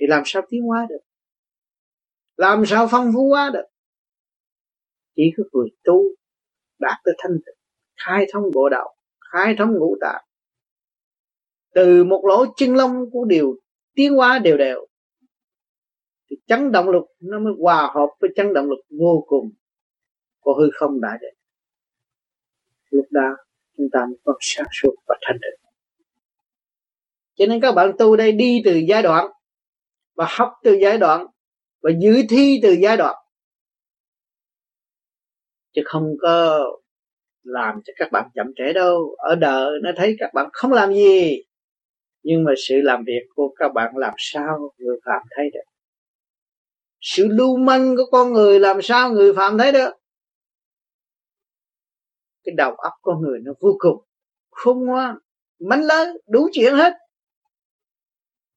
thì 0.00 0.06
làm 0.08 0.22
sao 0.26 0.42
tiến 0.50 0.62
hóa 0.62 0.86
được? 0.88 1.00
Làm 2.36 2.66
sao 2.66 2.88
phong 2.90 3.10
phú 3.14 3.28
hóa 3.28 3.50
được? 3.52 3.64
Chỉ 5.16 5.22
có 5.36 5.44
người 5.52 5.68
tu 5.84 6.02
đạt 6.78 6.96
tới 7.04 7.14
thanh 7.18 7.32
tịnh, 7.32 7.56
khai 8.04 8.26
thông 8.32 8.42
bộ 8.54 8.68
đạo, 8.68 8.94
khai 9.32 9.54
thông 9.58 9.72
ngũ 9.78 9.96
tạng. 10.00 10.24
Từ 11.74 12.04
một 12.04 12.24
lỗ 12.24 12.44
chân 12.56 12.74
lông 12.74 13.10
của 13.12 13.24
điều 13.24 13.56
tiến 13.94 14.14
hóa 14.14 14.38
đều 14.38 14.56
đều, 14.56 14.86
thì 16.30 16.36
chấn 16.46 16.72
động 16.72 16.88
lực 16.88 17.04
nó 17.20 17.38
mới 17.38 17.52
hòa 17.58 17.92
hợp 17.94 18.08
với 18.20 18.30
chấn 18.36 18.54
động 18.54 18.70
lực 18.70 18.80
vô 19.00 19.24
cùng. 19.26 19.50
Của 20.40 20.54
hư 20.58 20.70
không 20.74 21.00
đại 21.00 21.18
định 21.20 21.34
lúc 22.90 23.06
đó, 23.10 23.36
chúng 23.76 23.86
ta 23.92 24.00
mới 24.08 24.18
có 24.24 24.34
sáng 24.40 24.66
suốt 24.72 24.94
và 25.06 25.16
thanh 25.22 25.36
định 25.40 25.66
cho 27.36 27.46
nên 27.46 27.60
các 27.60 27.72
bạn 27.72 27.92
tu 27.98 28.16
đây 28.16 28.32
đi 28.32 28.62
từ 28.64 28.76
giai 28.76 29.02
đoạn 29.02 29.26
và 30.14 30.26
học 30.28 30.52
từ 30.62 30.78
giai 30.82 30.98
đoạn 30.98 31.26
và 31.82 31.90
dự 32.00 32.22
thi 32.30 32.60
từ 32.62 32.72
giai 32.72 32.96
đoạn 32.96 33.16
chứ 35.76 35.82
không 35.84 36.14
có 36.22 36.60
làm 37.42 37.74
cho 37.84 37.92
các 37.96 38.12
bạn 38.12 38.28
chậm 38.34 38.46
trễ 38.56 38.72
đâu. 38.72 39.16
Ở 39.18 39.34
đời 39.34 39.70
nó 39.82 39.90
thấy 39.96 40.16
các 40.18 40.30
bạn 40.34 40.48
không 40.52 40.72
làm 40.72 40.94
gì, 40.94 41.42
nhưng 42.22 42.44
mà 42.44 42.52
sự 42.68 42.74
làm 42.82 43.04
việc 43.06 43.22
của 43.34 43.54
các 43.56 43.68
bạn 43.74 43.96
làm 43.96 44.14
sao 44.18 44.74
người 44.78 44.96
phạm 45.04 45.22
thấy 45.36 45.50
được? 45.54 45.70
Sự 47.00 47.26
lưu 47.30 47.56
manh 47.56 47.96
của 47.96 48.04
con 48.12 48.32
người 48.32 48.60
làm 48.60 48.82
sao 48.82 49.12
người 49.12 49.34
phạm 49.34 49.58
thấy 49.58 49.72
được? 49.72 49.90
Cái 52.44 52.54
đầu 52.56 52.74
óc 52.74 52.92
con 53.02 53.22
người 53.22 53.40
nó 53.44 53.52
vô 53.60 53.76
cùng 53.78 54.04
khôn 54.50 54.86
ngoan 54.86 55.18
mánh 55.58 55.82
lớn 55.82 56.16
đủ 56.28 56.48
chuyện 56.52 56.74
hết. 56.74 56.92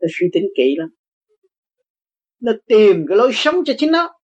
Nó 0.02 0.08
suy 0.20 0.28
tính 0.34 0.46
kỹ 0.58 0.76
lắm. 0.78 0.90
Nó 2.42 2.52
tìm 2.68 3.06
cái 3.08 3.18
lối 3.18 3.32
sống 3.34 3.56
cho 3.66 3.74
chính 3.78 3.92
nó 3.92 4.19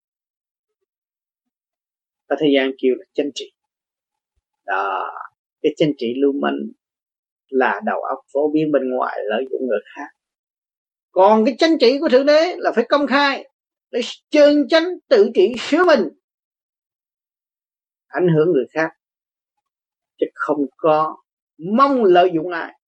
ở 2.28 2.36
thời 2.40 2.50
gian 2.56 2.72
kêu 2.78 2.96
là 2.98 3.06
chân 3.14 3.32
trị 3.36 3.52
đó. 4.66 5.12
Cái 5.62 5.74
chân 5.78 5.94
trị 5.98 6.14
lưu 6.22 6.34
manh 6.42 6.58
là 7.48 7.82
đầu 7.86 8.02
óc 8.02 8.20
phổ 8.34 8.52
biến 8.52 8.72
bên 8.72 8.90
ngoài 8.90 9.18
lợi 9.30 9.46
dụng 9.52 9.68
người 9.68 9.80
khác. 9.96 10.08
Còn 11.12 11.46
cái 11.46 11.56
chân 11.60 11.78
trị 11.80 11.98
của 12.00 12.10
thượng 12.10 12.26
đế 12.26 12.56
là 12.58 12.72
phải 12.76 12.86
công 12.90 13.08
khai, 13.08 13.50
để 13.92 14.02
chân 14.30 14.68
chánh 14.68 14.84
tự 15.10 15.32
trị 15.34 15.54
sửa 15.60 15.84
mình, 15.84 16.10
ảnh 18.08 18.28
hưởng 18.28 18.52
người 18.52 18.66
khác, 18.70 18.90
chứ 20.18 20.26
không 20.34 20.66
có 20.78 21.18
mong 21.58 22.04
lợi 22.04 22.32
dụng 22.34 22.52
ai. 22.52 22.80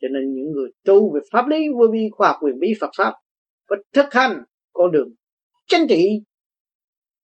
Cho 0.00 0.08
nên 0.08 0.34
những 0.34 0.52
người 0.52 0.70
tu 0.84 1.14
về 1.14 1.20
pháp 1.32 1.48
lý, 1.48 1.68
vô 1.74 1.86
vi, 1.92 2.08
khoa 2.12 2.28
học, 2.28 2.36
quyền 2.40 2.58
bí, 2.58 2.74
Phật 2.80 2.90
pháp, 2.96 3.14
phải 3.68 3.78
thực 3.92 4.14
hành 4.14 4.44
con 4.72 4.92
đường 4.92 5.14
chánh 5.66 5.86
trị 5.88 6.22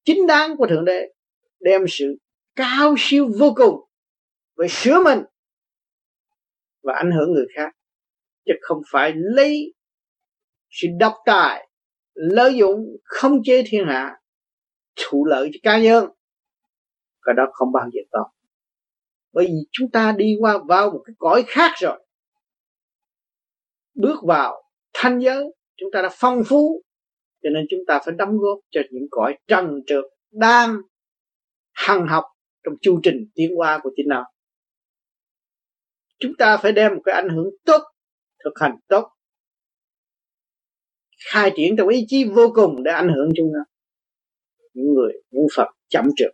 chính 0.09 0.27
đáng 0.27 0.57
của 0.57 0.67
thượng 0.67 0.85
đế, 0.85 1.12
đem 1.61 1.85
sự 1.88 2.17
cao 2.57 2.95
siêu 2.99 3.29
vô 3.38 3.53
cùng 3.57 3.81
về 4.57 4.67
sửa 4.69 5.03
mình 5.05 5.19
và 6.83 6.95
ảnh 6.95 7.11
hưởng 7.12 7.33
người 7.33 7.47
khác, 7.57 7.73
chứ 8.47 8.53
không 8.61 8.83
phải 8.91 9.12
lấy 9.15 9.75
sự 10.71 10.88
độc 10.99 11.15
tài, 11.25 11.69
lợi 12.15 12.57
dụng 12.57 12.97
không 13.05 13.43
chế 13.45 13.62
thiên 13.67 13.85
hạ, 13.87 14.21
thụ 14.97 15.25
lợi 15.25 15.50
cho 15.53 15.59
cá 15.62 15.79
nhân. 15.79 16.05
Cái 17.23 17.35
đó 17.37 17.43
không 17.53 17.73
bao 17.73 17.88
giờ 17.93 18.00
có 18.11 18.31
bởi 19.33 19.47
vì 19.47 19.53
chúng 19.73 19.91
ta 19.91 20.12
đi 20.12 20.37
qua 20.41 20.59
vào 20.69 20.91
một 20.91 21.03
cái 21.05 21.15
cõi 21.19 21.45
khác 21.47 21.71
rồi. 21.81 22.05
Bước 23.95 24.17
vào 24.23 24.62
thanh 24.93 25.21
giới, 25.21 25.45
chúng 25.77 25.91
ta 25.93 26.03
đã 26.03 26.09
phong 26.12 26.43
phú 26.45 26.83
cho 27.49 27.52
nên 27.55 27.67
chúng 27.71 27.81
ta 27.87 28.00
phải 28.05 28.14
đóng 28.19 28.38
góp 28.38 28.59
cho 28.71 28.81
những 28.90 29.07
cõi 29.11 29.38
trần 29.47 29.83
trượt 29.87 30.05
đang 30.31 30.76
hằng 31.73 32.07
học 32.09 32.25
trong 32.64 32.75
chu 32.81 33.00
trình 33.02 33.31
tiến 33.35 33.57
hóa 33.57 33.81
của 33.83 33.90
chính 33.97 34.09
nó. 34.09 34.25
Chúng 36.19 36.33
ta 36.38 36.57
phải 36.57 36.73
đem 36.73 36.95
một 36.95 37.02
cái 37.05 37.14
ảnh 37.14 37.28
hưởng 37.28 37.50
tốt, 37.64 37.83
thực 38.45 38.52
hành 38.61 38.76
tốt, 38.88 39.09
khai 41.33 41.52
triển 41.57 41.76
trong 41.76 41.88
ý 41.88 42.05
chí 42.09 42.25
vô 42.25 42.52
cùng 42.55 42.83
để 42.83 42.93
ảnh 42.93 43.09
hưởng 43.09 43.31
chúng 43.37 43.50
ta 43.55 43.73
những 44.75 44.95
người, 44.95 45.12
những 45.31 45.47
phật 45.57 45.69
chậm 45.88 46.05
trượt, 46.17 46.33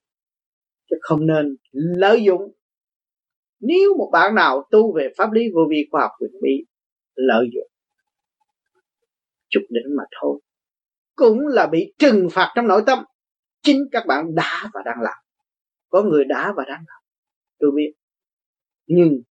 chứ 0.91 0.97
không 1.01 1.27
nên 1.27 1.57
lợi 1.73 2.25
dụng. 2.25 2.53
Nếu 3.61 3.97
một 3.99 4.11
bạn 4.13 4.35
nào 4.35 4.69
tu 4.71 4.95
về 4.97 5.09
pháp 5.17 5.33
lý 5.33 5.43
vô 5.55 5.61
vi 5.71 5.89
khoa 5.91 6.03
học 6.03 6.11
quyền 6.19 6.31
bí, 6.43 6.65
lợi 7.15 7.47
dụng. 7.55 7.71
Chút 9.49 9.61
đỉnh 9.69 9.97
mà 9.97 10.05
thôi 10.21 10.41
cũng 11.15 11.39
là 11.47 11.67
bị 11.67 11.95
trừng 11.99 12.29
phạt 12.33 12.53
trong 12.57 12.69
nội 12.69 12.83
tâm. 12.87 13.05
Chính 13.63 13.85
các 13.93 14.05
bạn 14.07 14.35
đã 14.35 14.71
và 14.75 14.81
đang 14.85 15.01
làm. 15.01 15.19
Có 15.89 16.03
người 16.03 16.25
đã 16.25 16.53
và 16.57 16.65
đang 16.69 16.85
làm. 16.89 17.03
Tôi 17.59 17.71
biết. 17.77 17.93
Nhưng 18.87 19.23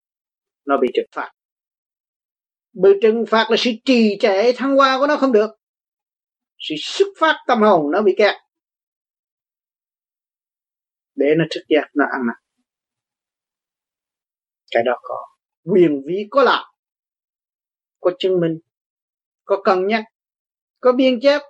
nó 0.64 0.78
bị 0.78 0.88
trừng 0.94 1.08
phạt. 1.12 1.32
Bị 2.72 2.90
trừng 3.02 3.24
phạt 3.28 3.46
là 3.50 3.56
sự 3.58 3.70
trì 3.84 4.16
trệ 4.20 4.52
thăng 4.52 4.76
hoa 4.76 4.98
của 4.98 5.06
nó 5.06 5.16
không 5.16 5.32
được. 5.32 5.50
Sự 6.58 6.74
xuất 6.78 7.08
phát 7.18 7.36
tâm 7.46 7.62
hồn 7.62 7.90
nó 7.90 8.02
bị 8.02 8.14
kẹt. 8.18 8.34
Để 11.14 11.26
nó 11.38 11.44
thức 11.50 11.62
giác 11.68 11.90
nó 11.94 12.04
ăn 12.12 12.26
năn 12.26 12.42
cái 14.72 14.82
đó 14.82 14.92
có 15.02 15.16
quyền 15.64 16.02
vị 16.06 16.26
có 16.30 16.42
làm, 16.42 16.64
có 18.00 18.10
chứng 18.18 18.40
minh, 18.40 18.58
có 19.44 19.62
cân 19.64 19.86
nhắc, 19.86 20.04
có 20.80 20.92
biên 20.92 21.18
chép 21.22 21.42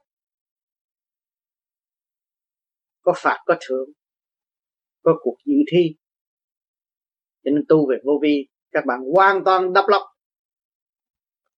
có 3.03 3.13
phạt, 3.17 3.39
có 3.47 3.57
thưởng, 3.69 3.89
có 5.03 5.19
cuộc 5.23 5.37
dự 5.45 5.55
thi. 5.73 5.97
Cho 7.45 7.51
nên 7.51 7.65
tu 7.69 7.91
về 7.91 7.97
vô 8.05 8.13
vi, 8.23 8.49
các 8.71 8.85
bạn 8.87 9.01
hoàn 9.15 9.45
toàn 9.45 9.73
đắp 9.73 9.85
lọc 9.89 10.03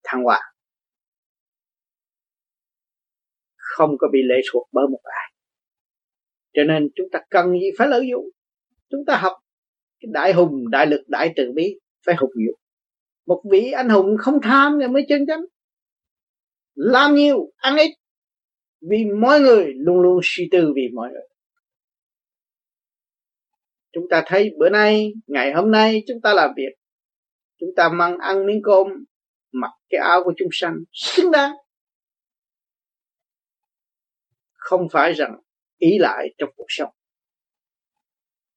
thăng 0.03 0.23
hoa. 0.23 0.41
Không 3.55 3.89
có 3.99 4.07
bị 4.13 4.19
lệ 4.25 4.35
thuộc 4.51 4.69
bởi 4.71 4.85
một 4.91 5.01
ai. 5.03 5.31
Cho 6.53 6.63
nên 6.63 6.89
chúng 6.95 7.07
ta 7.11 7.19
cần 7.29 7.51
gì 7.51 7.67
phải 7.77 7.87
lợi 7.87 8.07
dụng? 8.11 8.25
Chúng 8.89 9.05
ta 9.07 9.17
học 9.17 9.33
cái 9.99 10.09
đại 10.13 10.33
hùng, 10.33 10.69
đại 10.71 10.87
lực, 10.87 11.03
đại 11.07 11.33
từ 11.35 11.51
bi, 11.55 11.79
phải 12.05 12.15
hùng 12.15 12.31
dụng 12.47 12.59
một 13.25 13.43
vị 13.51 13.71
anh 13.71 13.89
hùng 13.89 14.17
không 14.19 14.39
tham 14.43 14.77
thì 14.81 14.87
mới 14.87 15.05
chân 15.09 15.25
chánh. 15.27 15.41
Làm 16.75 17.15
nhiều, 17.15 17.51
ăn 17.55 17.77
ít. 17.77 17.91
Vì 18.89 19.05
mọi 19.21 19.39
người 19.39 19.73
luôn 19.75 20.01
luôn 20.01 20.19
suy 20.23 20.47
tư 20.51 20.73
vì 20.75 20.81
mọi 20.93 21.09
người 21.11 21.27
chúng 23.95 24.09
ta 24.09 24.23
thấy 24.25 24.55
bữa 24.59 24.69
nay, 24.69 25.13
ngày 25.27 25.53
hôm 25.53 25.71
nay 25.71 26.03
chúng 26.07 26.21
ta 26.21 26.33
làm 26.33 26.49
việc. 26.57 26.75
Chúng 27.59 27.69
ta 27.75 27.89
mang 27.89 28.17
ăn 28.17 28.45
miếng 28.45 28.61
cơm, 28.63 28.87
mặc 29.51 29.71
cái 29.89 30.01
áo 30.01 30.23
của 30.23 30.33
chúng 30.37 30.49
sanh, 30.51 30.75
xứng 30.91 31.31
đáng. 31.31 31.51
Không 34.53 34.87
phải 34.91 35.13
rằng 35.13 35.39
ý 35.77 35.97
lại 35.99 36.27
trong 36.37 36.49
cuộc 36.55 36.65
sống. 36.67 36.89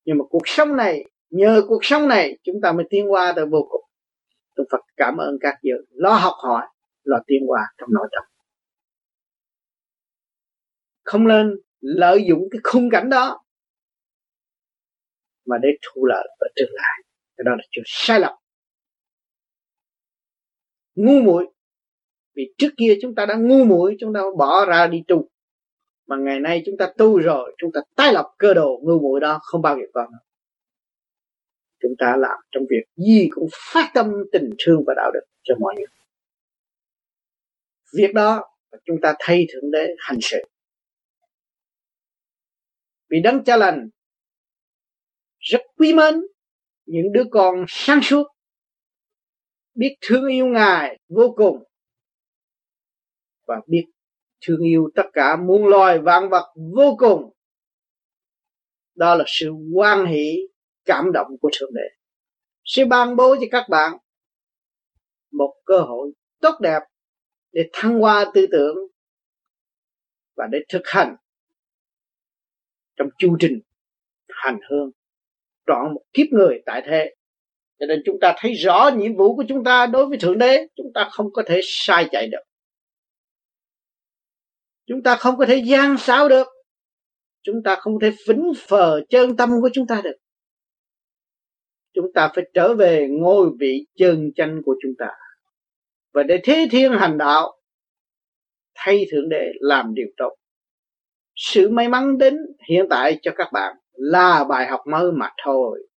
Nhưng 0.04 0.18
mà 0.18 0.24
cuộc 0.30 0.42
sống 0.48 0.76
này, 0.76 1.04
nhờ 1.30 1.62
cuộc 1.68 1.84
sống 1.84 2.08
này, 2.08 2.38
chúng 2.42 2.56
ta 2.62 2.72
mới 2.72 2.86
tiến 2.90 3.12
qua 3.12 3.32
tới 3.36 3.46
vô 3.46 3.66
cùng. 3.70 3.84
Tôi 4.56 4.66
Phật 4.70 4.80
cảm 4.96 5.16
ơn 5.16 5.38
các 5.40 5.54
vị. 5.62 5.70
Lo 5.90 6.14
học 6.14 6.34
hỏi, 6.42 6.66
lo 7.04 7.18
tiến 7.26 7.42
qua 7.46 7.62
trong 7.78 7.88
nội 7.92 8.08
tâm. 8.12 8.24
Không 11.02 11.28
nên 11.28 11.54
lợi 11.80 12.24
dụng 12.28 12.48
cái 12.50 12.60
khung 12.64 12.90
cảnh 12.90 13.10
đó 13.10 13.44
mà 15.48 15.56
để 15.62 15.68
thu 15.82 16.04
lợi 16.06 16.28
ở 16.38 16.46
tương 16.56 16.70
lai. 16.72 17.02
Cái 17.36 17.44
đó 17.44 17.52
là 17.52 17.62
chuyện 17.70 17.84
sai 17.86 18.20
lầm. 18.20 18.34
Ngu 20.94 21.22
muội. 21.22 21.46
Vì 22.34 22.54
trước 22.58 22.68
kia 22.76 22.98
chúng 23.02 23.14
ta 23.14 23.26
đã 23.26 23.34
ngu 23.34 23.64
muội, 23.64 23.96
chúng 24.00 24.14
ta 24.14 24.20
bỏ 24.38 24.64
ra 24.68 24.86
đi 24.86 25.02
tu. 25.08 25.28
Mà 26.06 26.16
ngày 26.16 26.40
nay 26.40 26.62
chúng 26.66 26.76
ta 26.78 26.92
tu 26.98 27.18
rồi, 27.18 27.54
chúng 27.58 27.72
ta 27.72 27.80
tái 27.96 28.12
lập 28.12 28.34
cơ 28.38 28.54
đồ 28.54 28.80
ngu 28.82 29.00
muội 29.00 29.20
đó 29.20 29.38
không 29.42 29.62
bao 29.62 29.76
giờ 29.76 29.86
còn 29.94 30.12
nữa. 30.12 30.18
Chúng 31.82 31.92
ta 31.98 32.16
làm 32.18 32.38
trong 32.50 32.62
việc 32.70 32.84
gì 32.96 33.28
cũng 33.30 33.48
phát 33.72 33.90
tâm 33.94 34.12
tình 34.32 34.50
thương 34.58 34.82
và 34.86 34.94
đạo 34.96 35.10
đức 35.14 35.20
cho 35.42 35.54
mọi 35.60 35.74
người. 35.76 35.86
Việc 37.96 38.14
đó 38.14 38.44
chúng 38.84 38.96
ta 39.02 39.14
thay 39.18 39.46
thượng 39.52 39.70
đế 39.70 39.88
hành 39.98 40.18
sự. 40.20 40.38
Vì 43.10 43.20
đấng 43.20 43.44
cha 43.44 43.56
lành 43.56 43.88
rất 45.48 45.60
quý 45.76 45.94
mến 45.94 46.14
những 46.86 47.12
đứa 47.12 47.24
con 47.30 47.64
sáng 47.68 48.00
suốt. 48.02 48.24
Biết 49.74 49.96
thương 50.00 50.26
yêu 50.26 50.46
ngài 50.46 51.00
vô 51.08 51.34
cùng 51.36 51.64
và 53.46 53.54
biết 53.66 53.84
thương 54.46 54.60
yêu 54.60 54.90
tất 54.94 55.02
cả 55.12 55.36
muôn 55.36 55.66
loài 55.66 55.98
vạn 55.98 56.28
vật 56.28 56.54
vô 56.74 56.96
cùng. 56.98 57.32
Đó 58.94 59.14
là 59.14 59.24
sự 59.26 59.50
quan 59.74 60.06
hỷ, 60.06 60.48
cảm 60.84 61.12
động 61.12 61.26
của 61.40 61.50
thượng 61.60 61.74
đế. 61.74 61.96
Sẽ 62.64 62.84
ban 62.84 63.16
bố 63.16 63.36
cho 63.40 63.46
các 63.50 63.68
bạn 63.68 63.92
một 65.30 65.54
cơ 65.64 65.80
hội 65.80 66.12
tốt 66.40 66.54
đẹp 66.60 66.80
để 67.52 67.70
thăng 67.72 68.00
hoa 68.00 68.30
tư 68.34 68.46
tưởng 68.52 68.76
và 70.36 70.44
để 70.52 70.58
thực 70.68 70.82
hành 70.84 71.16
trong 72.96 73.08
chu 73.18 73.36
trình 73.40 73.60
hành 74.28 74.58
hương 74.70 74.90
trọn 75.68 75.94
một 75.94 76.02
kiếp 76.12 76.26
người 76.30 76.62
tại 76.66 76.82
thế. 76.86 77.14
Cho 77.80 77.86
nên 77.86 78.02
chúng 78.04 78.20
ta 78.20 78.34
thấy 78.38 78.52
rõ 78.52 78.90
nhiệm 78.96 79.16
vụ 79.16 79.36
của 79.36 79.44
chúng 79.48 79.64
ta 79.64 79.86
đối 79.86 80.06
với 80.06 80.18
thượng 80.18 80.38
đế, 80.38 80.66
chúng 80.76 80.92
ta 80.94 81.08
không 81.10 81.32
có 81.32 81.42
thể 81.46 81.60
sai 81.64 82.08
chạy 82.12 82.26
được. 82.26 82.42
Chúng 84.86 85.02
ta 85.02 85.16
không 85.16 85.36
có 85.36 85.46
thể 85.46 85.56
gian 85.56 85.98
xáo 85.98 86.28
được. 86.28 86.46
Chúng 87.42 87.62
ta 87.64 87.76
không 87.76 88.00
thể 88.00 88.12
phính 88.26 88.52
phờ 88.68 89.00
chân 89.08 89.36
tâm 89.36 89.50
của 89.60 89.70
chúng 89.72 89.86
ta 89.86 90.00
được. 90.04 90.16
Chúng 91.94 92.12
ta 92.14 92.30
phải 92.34 92.44
trở 92.54 92.74
về 92.74 93.08
ngôi 93.10 93.50
vị 93.60 93.86
chân 93.96 94.30
chánh 94.36 94.60
của 94.64 94.74
chúng 94.82 94.92
ta. 94.98 95.08
Và 96.12 96.22
để 96.22 96.40
thế 96.44 96.68
thiên 96.70 96.92
hành 96.92 97.18
đạo, 97.18 97.60
thay 98.74 99.06
thượng 99.10 99.28
đế 99.28 99.52
làm 99.60 99.94
điều 99.94 100.06
tốt. 100.16 100.36
Sự 101.34 101.68
may 101.68 101.88
mắn 101.88 102.18
đến 102.18 102.36
hiện 102.68 102.86
tại 102.90 103.18
cho 103.22 103.32
các 103.36 103.48
bạn 103.52 103.76
là 103.98 104.44
bài 104.48 104.66
học 104.66 104.80
mới 104.86 105.12
mà 105.12 105.30
thôi. 105.44 105.88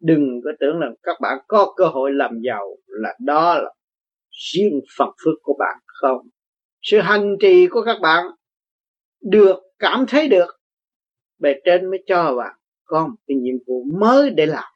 Đừng 0.00 0.40
có 0.44 0.50
tưởng 0.60 0.80
rằng 0.80 0.94
các 1.02 1.16
bạn 1.20 1.38
có 1.48 1.74
cơ 1.76 1.86
hội 1.86 2.10
làm 2.12 2.30
giàu 2.46 2.76
là 2.86 3.14
đó 3.20 3.54
là 3.54 3.70
riêng 4.30 4.80
phần 4.98 5.08
phước 5.24 5.34
của 5.42 5.56
bạn 5.58 5.78
không. 5.86 6.28
Sự 6.82 7.00
hành 7.00 7.36
trì 7.40 7.66
của 7.66 7.82
các 7.82 7.96
bạn 8.02 8.26
được 9.22 9.56
cảm 9.78 10.04
thấy 10.08 10.28
được. 10.28 10.46
Bề 11.38 11.54
trên 11.64 11.90
mới 11.90 12.04
cho 12.06 12.34
bạn 12.36 12.56
có 12.84 13.06
một 13.06 13.16
cái 13.26 13.36
nhiệm 13.36 13.54
vụ 13.66 13.84
mới 14.00 14.30
để 14.30 14.46
làm. 14.46 14.72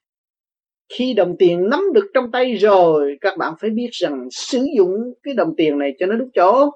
Khi 0.98 1.14
đồng 1.14 1.36
tiền 1.38 1.68
nắm 1.70 1.80
được 1.94 2.10
trong 2.14 2.30
tay 2.32 2.54
rồi, 2.54 3.18
các 3.20 3.38
bạn 3.38 3.54
phải 3.60 3.70
biết 3.70 3.88
rằng 3.92 4.28
sử 4.30 4.66
dụng 4.76 4.90
cái 5.22 5.34
đồng 5.34 5.54
tiền 5.56 5.78
này 5.78 5.90
cho 5.98 6.06
nó 6.06 6.16
đúng 6.16 6.30
chỗ. 6.34 6.70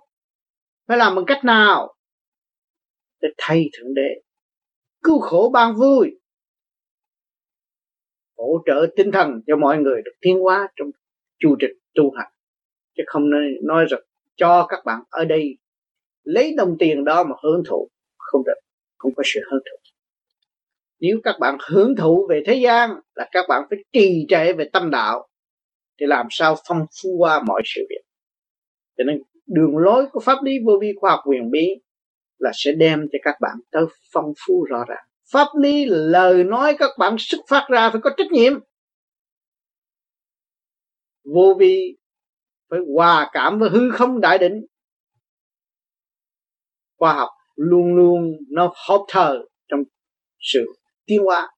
Phải 0.88 0.98
làm 0.98 1.14
bằng 1.14 1.24
cách 1.26 1.44
nào? 1.44 1.94
Để 3.20 3.28
thay 3.38 3.70
thượng 3.72 3.94
đế 3.94 4.20
cứu 5.04 5.18
khổ 5.18 5.50
ban 5.52 5.74
vui. 5.74 6.20
Hỗ 8.36 8.62
trợ 8.66 8.86
tinh 8.96 9.12
thần 9.12 9.40
cho 9.46 9.56
mọi 9.56 9.78
người 9.78 10.02
được 10.04 10.12
tiến 10.20 10.38
hóa 10.38 10.68
trong 10.76 10.88
chu 11.38 11.56
trình 11.60 11.78
tu 11.94 12.10
hành. 12.10 12.32
Chứ 12.96 13.02
không 13.06 13.30
nên 13.30 13.66
nói 13.66 13.84
rằng 13.90 14.00
cho 14.36 14.66
các 14.68 14.84
bạn 14.84 15.00
ở 15.10 15.24
đây 15.24 15.58
lấy 16.22 16.54
đồng 16.56 16.76
tiền 16.78 17.04
đó 17.04 17.24
mà 17.24 17.36
hưởng 17.42 17.62
thụ. 17.68 17.90
Không 18.18 18.44
được. 18.44 18.60
Không 18.98 19.14
có 19.16 19.22
sự 19.26 19.40
hưởng 19.50 19.60
thụ. 19.60 19.90
Nếu 21.00 21.20
các 21.24 21.36
bạn 21.40 21.58
hưởng 21.68 21.96
thụ 21.96 22.26
về 22.30 22.42
thế 22.46 22.54
gian 22.54 22.90
là 23.14 23.28
các 23.32 23.44
bạn 23.48 23.62
phải 23.70 23.78
trì 23.92 24.26
trệ 24.28 24.52
về 24.52 24.68
tâm 24.72 24.90
đạo 24.90 25.28
thì 26.00 26.06
làm 26.06 26.26
sao 26.30 26.56
phong 26.68 26.86
phú 27.02 27.10
qua 27.18 27.42
mọi 27.46 27.62
sự 27.64 27.86
việc. 27.90 28.02
Cho 28.98 29.04
nên 29.04 29.22
đường 29.46 29.76
lối 29.76 30.06
của 30.12 30.20
pháp 30.20 30.38
lý 30.42 30.58
vô 30.66 30.78
vi 30.80 30.92
khoa 31.00 31.10
học 31.10 31.20
quyền 31.26 31.50
bí 31.50 31.68
là 32.44 32.50
sẽ 32.54 32.72
đem 32.72 33.06
cho 33.12 33.18
các 33.22 33.34
bạn 33.40 33.56
tới 33.70 33.84
phong 34.12 34.32
phú 34.46 34.66
rõ 34.70 34.84
ràng. 34.88 35.04
Pháp 35.32 35.46
lý, 35.60 35.84
lời 35.88 36.44
nói 36.44 36.76
các 36.78 36.90
bạn 36.98 37.16
xuất 37.18 37.38
phát 37.48 37.66
ra 37.70 37.90
phải 37.90 38.00
có 38.00 38.10
trách 38.16 38.32
nhiệm. 38.32 38.52
Vô 41.24 41.54
vi 41.58 41.96
phải 42.70 42.78
hòa 42.94 43.30
cảm 43.32 43.58
với 43.58 43.70
hư 43.70 43.90
không 43.90 44.20
đại 44.20 44.38
định. 44.38 44.66
Khoa 46.98 47.14
học 47.14 47.30
luôn 47.56 47.94
luôn 47.94 48.32
nó 48.50 48.72
hợp 48.88 49.04
thờ 49.08 49.44
trong 49.68 49.80
sự 50.38 50.64
tiến 51.06 51.22
hóa 51.24 51.48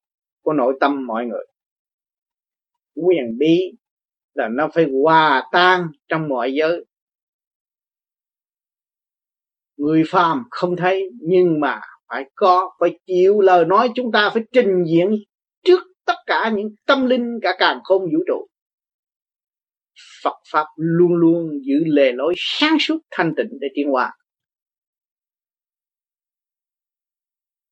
của 0.42 0.52
nội 0.52 0.76
tâm 0.80 1.06
mọi 1.06 1.24
người. 1.26 1.46
Quyền 2.94 3.38
bí 3.38 3.72
là 4.34 4.48
nó 4.48 4.68
phải 4.74 4.86
hòa 5.02 5.48
tan 5.52 5.88
trong 6.08 6.28
mọi 6.28 6.52
giới 6.54 6.84
người 9.76 10.02
phàm 10.08 10.44
không 10.50 10.76
thấy, 10.76 11.08
nhưng 11.20 11.60
mà 11.60 11.80
phải 12.08 12.24
có, 12.34 12.70
phải 12.80 12.98
chịu 13.06 13.40
lời 13.40 13.64
nói 13.64 13.90
chúng 13.94 14.12
ta, 14.12 14.30
phải 14.34 14.42
trình 14.52 14.84
diễn 14.86 15.10
trước 15.64 15.80
tất 16.06 16.16
cả 16.26 16.52
những 16.56 16.68
tâm 16.86 17.06
linh, 17.06 17.38
cả 17.42 17.56
càng 17.58 17.80
không 17.84 18.02
vũ 18.02 18.18
trụ. 18.26 18.46
Phật 20.22 20.36
pháp 20.52 20.66
luôn 20.76 21.14
luôn 21.14 21.50
giữ 21.66 21.84
lề 21.86 22.12
lối 22.12 22.34
sáng 22.36 22.76
suốt, 22.80 22.98
thanh 23.10 23.34
tịnh 23.36 23.58
để 23.60 23.68
tiến 23.74 23.88
hóa. 23.90 24.12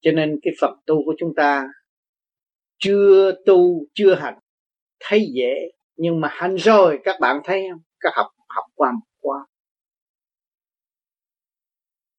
Cho 0.01 0.11
nên 0.13 0.39
cái 0.43 0.55
Phật 0.61 0.77
tu 0.87 1.05
của 1.05 1.15
chúng 1.19 1.33
ta 1.37 1.69
chưa 2.79 3.33
tu, 3.47 3.87
chưa 3.95 4.15
hành, 4.15 4.39
thấy 5.01 5.27
dễ, 5.35 5.55
nhưng 5.97 6.21
mà 6.21 6.29
hành 6.33 6.55
rồi, 6.57 6.99
các 7.05 7.17
bạn 7.21 7.41
thấy 7.45 7.63
không? 7.73 7.81
Các 8.01 8.13
học 8.17 8.27
học 8.49 8.65
qua 8.75 8.93
một 8.93 9.07
qua 9.21 9.39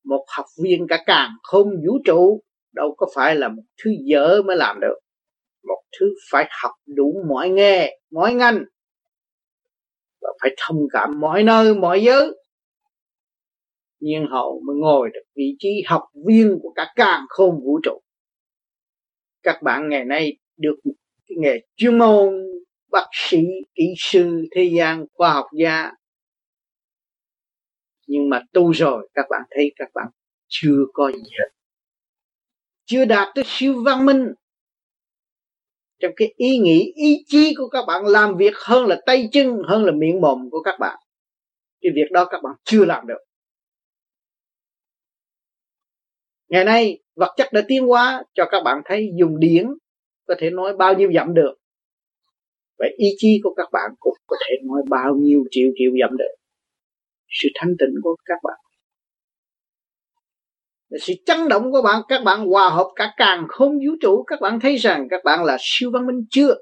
một 0.05 0.25
học 0.37 0.45
viên 0.63 0.87
cả 0.87 1.03
càng 1.05 1.31
không 1.43 1.69
vũ 1.87 1.99
trụ, 2.05 2.41
đâu 2.73 2.95
có 2.97 3.07
phải 3.15 3.35
là 3.35 3.47
một 3.47 3.63
thứ 3.83 3.91
dở 4.03 4.41
mới 4.41 4.57
làm 4.57 4.79
được. 4.79 4.99
Một 5.67 5.81
thứ 5.99 6.13
phải 6.31 6.49
học 6.63 6.71
đủ 6.85 7.23
mọi 7.29 7.49
nghề, 7.49 7.99
mọi 8.11 8.33
ngành. 8.33 8.63
Và 10.21 10.29
phải 10.41 10.55
thông 10.57 10.87
cảm 10.91 11.19
mọi 11.19 11.43
nơi, 11.43 11.75
mọi 11.75 12.03
giới. 12.03 12.37
Nhiên 13.99 14.27
hậu 14.31 14.61
mới 14.67 14.75
ngồi 14.75 15.09
được 15.13 15.23
vị 15.35 15.55
trí 15.59 15.69
học 15.87 16.03
viên 16.27 16.59
của 16.61 16.71
cả 16.75 16.93
càng 16.95 17.25
không 17.29 17.59
vũ 17.63 17.79
trụ. 17.83 18.01
Các 19.43 19.61
bạn 19.61 19.89
ngày 19.89 20.05
nay 20.05 20.37
được 20.57 20.75
cái 21.27 21.35
nghề 21.39 21.59
chuyên 21.75 21.97
môn, 21.97 22.33
bác 22.91 23.07
sĩ, 23.11 23.37
kỹ 23.75 23.83
sư, 23.97 24.45
thế 24.55 24.69
gian, 24.77 25.05
khoa 25.13 25.33
học 25.33 25.45
gia 25.59 25.91
nhưng 28.07 28.29
mà 28.29 28.41
tu 28.53 28.71
rồi, 28.71 29.09
các 29.13 29.25
bạn 29.29 29.41
thấy 29.51 29.71
các 29.75 29.89
bạn 29.93 30.07
chưa 30.47 30.85
có 30.93 31.11
gì 31.11 31.23
hết. 31.39 31.49
Chưa 32.85 33.05
đạt 33.05 33.27
tới 33.35 33.43
siêu 33.47 33.83
văn 33.85 34.05
minh. 34.05 34.33
Trong 35.99 36.11
cái 36.15 36.33
ý 36.37 36.57
nghĩ, 36.57 36.91
ý 36.95 37.23
chí 37.27 37.53
của 37.57 37.67
các 37.67 37.85
bạn 37.87 38.05
làm 38.05 38.37
việc 38.37 38.53
hơn 38.55 38.85
là 38.85 39.01
tay 39.05 39.29
chân, 39.31 39.57
hơn 39.67 39.83
là 39.85 39.91
miệng 39.91 40.21
mồm 40.21 40.49
của 40.51 40.61
các 40.63 40.75
bạn. 40.79 40.99
Cái 41.81 41.91
việc 41.95 42.11
đó 42.11 42.25
các 42.25 42.41
bạn 42.43 42.55
chưa 42.63 42.85
làm 42.85 43.07
được. 43.07 43.17
Ngày 46.47 46.65
nay, 46.65 46.99
vật 47.15 47.33
chất 47.37 47.53
đã 47.53 47.61
tiến 47.67 47.87
hóa, 47.87 48.23
cho 48.33 48.45
các 48.51 48.61
bạn 48.65 48.81
thấy 48.85 49.09
dùng 49.19 49.39
điển 49.39 49.67
có 50.27 50.35
thể 50.39 50.49
nói 50.49 50.77
bao 50.77 50.93
nhiêu 50.93 51.11
dặm 51.15 51.33
được. 51.33 51.55
Và 52.79 52.87
ý 52.97 53.07
chí 53.17 53.39
của 53.43 53.53
các 53.57 53.69
bạn 53.71 53.91
cũng 53.99 54.17
có 54.27 54.35
thể 54.47 54.55
nói 54.63 54.81
bao 54.89 55.15
nhiêu 55.15 55.43
triệu 55.51 55.69
triệu 55.75 55.91
dặm 56.01 56.17
được 56.17 56.35
sự 57.29 57.49
thanh 57.55 57.75
tịnh 57.79 57.95
của 58.03 58.15
các 58.25 58.37
bạn. 58.43 58.57
Sự 61.01 61.13
chấn 61.25 61.47
động 61.49 61.71
của 61.71 61.81
bạn, 61.81 62.01
các 62.07 62.21
bạn 62.25 62.47
hòa 62.47 62.69
hợp 62.69 62.91
cả 62.95 63.13
càng 63.17 63.45
không 63.49 63.71
vũ 63.71 63.95
trụ, 64.01 64.23
các 64.27 64.41
bạn 64.41 64.59
thấy 64.59 64.75
rằng 64.75 65.07
các 65.09 65.21
bạn 65.23 65.43
là 65.43 65.57
siêu 65.59 65.91
văn 65.93 66.07
minh 66.07 66.25
chưa? 66.29 66.55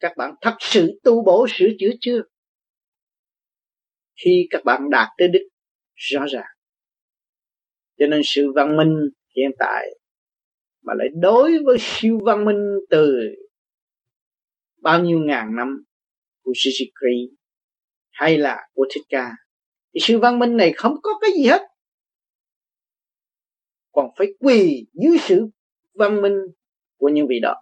Các 0.00 0.12
bạn 0.16 0.34
thật 0.40 0.56
sự 0.60 1.00
tu 1.04 1.24
bổ, 1.24 1.46
sửa 1.50 1.68
chữa 1.78 1.90
chưa? 2.00 2.22
Khi 4.24 4.46
các 4.50 4.64
bạn 4.64 4.90
đạt 4.90 5.08
tới 5.18 5.28
đích, 5.28 5.42
rõ 5.94 6.26
ràng. 6.32 6.50
Cho 7.98 8.06
nên 8.06 8.20
sự 8.24 8.52
văn 8.54 8.76
minh 8.76 9.08
hiện 9.36 9.50
tại 9.58 9.86
mà 10.82 10.92
lại 10.96 11.08
đối 11.20 11.58
với 11.64 11.76
siêu 11.80 12.18
văn 12.24 12.44
minh 12.44 12.78
từ 12.90 13.18
bao 14.82 15.00
nhiêu 15.00 15.18
ngàn 15.18 15.56
năm 15.56 15.84
của 16.42 16.52
Sisikri 16.54 17.36
hay 18.10 18.38
là 18.38 18.68
của 18.72 18.86
Thích 18.94 19.04
Ca, 19.08 19.30
thì 19.94 20.00
sự 20.02 20.18
văn 20.18 20.38
minh 20.38 20.56
này 20.56 20.72
không 20.76 20.94
có 21.02 21.10
cái 21.20 21.30
gì 21.36 21.46
hết. 21.46 21.62
Còn 23.92 24.10
phải 24.18 24.26
quỳ 24.38 24.86
dưới 24.92 25.16
sự 25.20 25.46
văn 25.94 26.22
minh 26.22 26.36
của 26.96 27.08
những 27.08 27.26
vị 27.28 27.40
đó. 27.42 27.54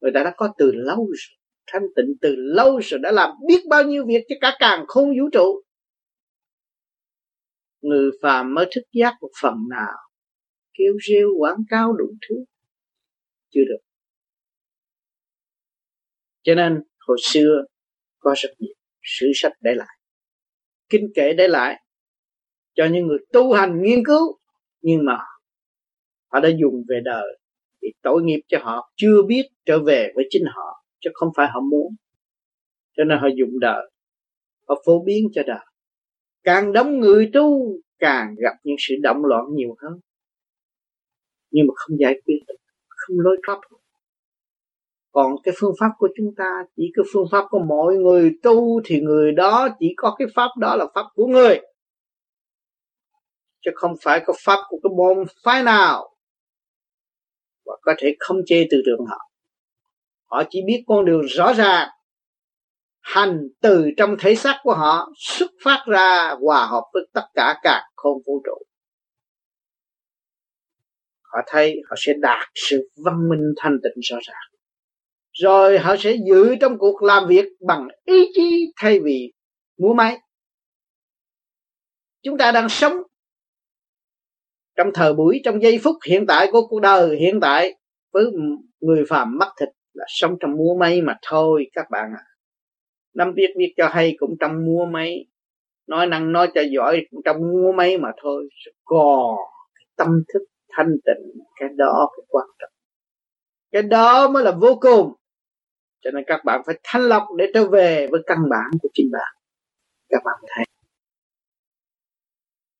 Người 0.00 0.10
ta 0.14 0.22
đã 0.24 0.34
có 0.36 0.54
từ 0.58 0.72
lâu 0.74 0.96
rồi, 0.96 1.38
thanh 1.66 1.82
tịnh 1.96 2.14
từ 2.20 2.34
lâu 2.36 2.80
rồi, 2.82 3.00
đã 3.02 3.12
làm 3.12 3.30
biết 3.48 3.60
bao 3.68 3.84
nhiêu 3.84 4.06
việc 4.06 4.24
cho 4.28 4.36
cả 4.40 4.56
càng 4.58 4.84
không 4.88 5.08
vũ 5.08 5.28
trụ. 5.32 5.62
Người 7.80 8.10
phàm 8.22 8.54
mới 8.54 8.66
thức 8.74 8.82
giác 8.92 9.14
một 9.20 9.30
phần 9.42 9.54
nào, 9.70 9.96
kêu 10.74 10.92
rêu 11.08 11.28
quảng 11.38 11.62
cáo 11.70 11.92
đủ 11.92 12.06
thứ, 12.28 12.36
chưa 13.50 13.64
được. 13.68 13.78
Cho 16.42 16.54
nên 16.54 16.82
hồi 17.08 17.18
xưa 17.20 17.64
có 18.18 18.34
rất 18.36 18.50
nhiều 18.58 18.74
sử 19.02 19.26
sách 19.34 19.52
để 19.60 19.74
lại, 19.74 19.98
kinh 20.88 21.08
kệ 21.14 21.32
để 21.32 21.48
lại 21.48 21.82
cho 22.74 22.86
những 22.92 23.06
người 23.06 23.18
tu 23.32 23.52
hành 23.52 23.82
nghiên 23.82 24.04
cứu, 24.04 24.38
nhưng 24.80 25.04
mà 25.04 25.18
họ 26.32 26.40
đã 26.40 26.48
dùng 26.60 26.84
về 26.88 27.00
đời 27.04 27.38
thì 27.82 27.88
tội 28.02 28.22
nghiệp 28.22 28.40
cho 28.48 28.58
họ, 28.62 28.92
chưa 28.96 29.22
biết 29.26 29.42
trở 29.64 29.78
về 29.82 30.12
với 30.14 30.26
chính 30.30 30.44
họ, 30.46 30.84
chứ 31.00 31.10
không 31.14 31.28
phải 31.36 31.46
họ 31.46 31.60
muốn. 31.60 31.94
Cho 32.96 33.04
nên 33.04 33.18
họ 33.18 33.28
dùng 33.36 33.60
đời, 33.60 33.90
họ 34.68 34.82
phổ 34.86 35.04
biến 35.04 35.28
cho 35.32 35.42
đời. 35.46 35.66
Càng 36.42 36.72
đông 36.72 37.00
người 37.00 37.30
tu, 37.32 37.76
càng 37.98 38.34
gặp 38.38 38.56
những 38.64 38.76
sự 38.78 38.94
động 39.02 39.24
loạn 39.24 39.44
nhiều 39.54 39.76
hơn. 39.78 40.00
Nhưng 41.50 41.66
mà 41.66 41.72
không 41.76 41.96
giải 42.00 42.20
quyết 42.24 42.38
được, 42.48 42.56
không 42.88 43.16
lối 43.20 43.36
thoát 43.46 43.60
còn 45.12 45.32
cái 45.42 45.54
phương 45.58 45.74
pháp 45.80 45.90
của 45.98 46.08
chúng 46.16 46.34
ta, 46.36 46.64
chỉ 46.76 46.82
cái 46.94 47.04
phương 47.12 47.26
pháp 47.32 47.44
của 47.50 47.58
mọi 47.58 47.94
người 47.94 48.30
tu 48.42 48.80
thì 48.84 49.00
người 49.00 49.32
đó 49.32 49.68
chỉ 49.78 49.94
có 49.96 50.14
cái 50.18 50.28
pháp 50.34 50.48
đó 50.60 50.76
là 50.76 50.86
pháp 50.94 51.04
của 51.14 51.26
người. 51.26 51.60
Chứ 53.64 53.70
không 53.74 53.94
phải 54.02 54.22
có 54.26 54.34
pháp 54.44 54.58
của 54.68 54.78
cái 54.82 54.90
môn 54.96 55.24
phái 55.44 55.62
nào 55.62 56.14
và 57.66 57.74
có 57.82 57.94
thể 57.98 58.16
không 58.18 58.36
chê 58.46 58.66
từ 58.70 58.82
trường 58.86 59.06
họ. 59.06 59.18
Họ 60.26 60.42
chỉ 60.50 60.60
biết 60.66 60.84
con 60.86 61.04
đường 61.04 61.22
rõ 61.22 61.52
ràng, 61.52 61.88
hành 63.00 63.48
từ 63.60 63.90
trong 63.96 64.16
thể 64.18 64.34
xác 64.34 64.60
của 64.62 64.74
họ, 64.74 65.08
xuất 65.16 65.50
phát 65.64 65.84
ra, 65.86 66.34
hòa 66.40 66.66
hợp 66.66 66.84
với 66.92 67.02
tất 67.12 67.26
cả 67.34 67.54
các 67.62 67.82
không 67.96 68.18
vũ 68.26 68.42
trụ. 68.44 68.64
Họ 71.22 71.38
thấy 71.46 71.80
họ 71.90 71.96
sẽ 71.98 72.12
đạt 72.20 72.48
sự 72.54 72.90
văn 73.04 73.28
minh 73.28 73.54
thanh 73.56 73.78
tịnh 73.82 74.00
rõ 74.02 74.16
ràng 74.22 74.57
rồi 75.42 75.78
họ 75.78 75.96
sẽ 75.98 76.16
giữ 76.26 76.56
trong 76.60 76.78
cuộc 76.78 77.02
làm 77.02 77.26
việc 77.28 77.44
bằng 77.66 77.88
ý 78.04 78.30
chí 78.34 78.72
thay 78.76 79.00
vì 79.00 79.32
múa 79.78 79.94
máy. 79.94 80.18
Chúng 82.22 82.38
ta 82.38 82.52
đang 82.52 82.68
sống 82.68 82.92
trong 84.76 84.90
thời 84.94 85.14
buổi, 85.14 85.40
trong 85.44 85.62
giây 85.62 85.80
phút 85.82 85.96
hiện 86.06 86.26
tại 86.26 86.48
của 86.52 86.66
cuộc 86.66 86.80
đời 86.80 87.16
hiện 87.16 87.40
tại 87.40 87.74
với 88.12 88.24
người 88.80 89.04
phàm 89.08 89.38
mắt 89.38 89.48
thịt 89.60 89.68
là 89.92 90.04
sống 90.08 90.36
trong 90.40 90.50
múa 90.56 90.76
máy 90.80 91.02
mà 91.02 91.16
thôi, 91.22 91.66
các 91.72 91.86
bạn 91.90 92.04
ạ. 92.04 92.22
À. 92.22 92.30
năm 93.14 93.32
viết 93.36 93.48
viết 93.58 93.74
cho 93.76 93.88
hay 93.88 94.14
cũng 94.18 94.36
trong 94.40 94.64
múa 94.64 94.84
máy. 94.84 95.26
Nói 95.86 96.06
năng 96.06 96.32
nói 96.32 96.48
cho 96.54 96.60
giỏi 96.70 97.06
cũng 97.10 97.20
trong 97.24 97.36
múa 97.40 97.72
máy 97.72 97.98
mà 97.98 98.08
thôi. 98.22 98.48
Còn 98.84 99.36
tâm 99.96 100.08
thức 100.34 100.42
thanh 100.76 100.92
tịnh, 101.04 101.44
cái 101.60 101.68
đó 101.76 102.10
cái 102.16 102.24
quan 102.28 102.46
trọng. 102.58 102.70
Cái 103.72 103.82
đó 103.82 104.28
mới 104.28 104.44
là 104.44 104.50
vô 104.50 104.78
cùng 104.80 105.12
cho 106.00 106.10
nên 106.10 106.24
các 106.26 106.40
bạn 106.44 106.62
phải 106.66 106.78
thanh 106.82 107.02
lọc 107.02 107.22
để 107.38 107.50
trở 107.54 107.68
về 107.68 108.08
với 108.10 108.20
căn 108.26 108.38
bản 108.50 108.70
của 108.82 108.88
chính 108.94 109.10
bạn. 109.12 109.34
Các 110.08 110.22
bạn 110.24 110.36
thấy. 110.48 110.64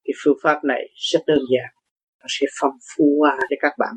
Cái 0.05 0.13
phương 0.25 0.37
pháp 0.43 0.65
này 0.65 0.89
rất 0.95 1.21
đơn 1.27 1.39
giản. 1.39 1.75
Nó 2.21 2.27
sẽ 2.29 2.47
phong 2.61 2.79
phú 2.97 3.05
qua 3.19 3.39
cho 3.41 3.57
các 3.61 3.73
bạn. 3.79 3.95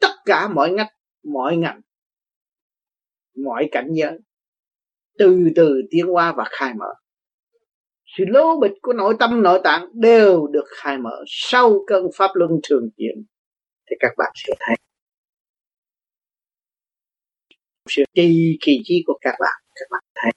Tất 0.00 0.12
cả 0.24 0.48
mọi 0.48 0.70
ngách, 0.70 0.92
mọi 1.24 1.56
ngành, 1.56 1.80
mọi 3.44 3.68
cảnh 3.72 3.88
giới, 3.92 4.18
từ 5.18 5.48
từ 5.56 5.82
tiến 5.90 6.14
qua 6.14 6.32
và 6.36 6.44
khai 6.50 6.74
mở. 6.74 6.94
Sự 8.18 8.24
lố 8.28 8.60
bịch 8.60 8.72
của 8.82 8.92
nội 8.92 9.16
tâm, 9.18 9.42
nội 9.42 9.60
tạng 9.64 9.88
đều 9.94 10.46
được 10.46 10.64
khai 10.76 10.98
mở 10.98 11.24
sau 11.26 11.84
cơn 11.86 12.04
pháp 12.16 12.30
luân 12.34 12.50
thường 12.68 12.88
chuyển. 12.96 13.24
Thì 13.90 13.96
các 14.00 14.12
bạn 14.16 14.32
sẽ 14.34 14.52
thấy 14.60 14.76
sự 17.88 18.02
kỳ 18.14 18.56
kỳ 18.60 18.80
trí 18.84 19.02
của 19.06 19.18
các 19.20 19.34
bạn. 19.40 19.62
Các 19.74 19.86
bạn 19.90 20.02
thấy. 20.14 20.32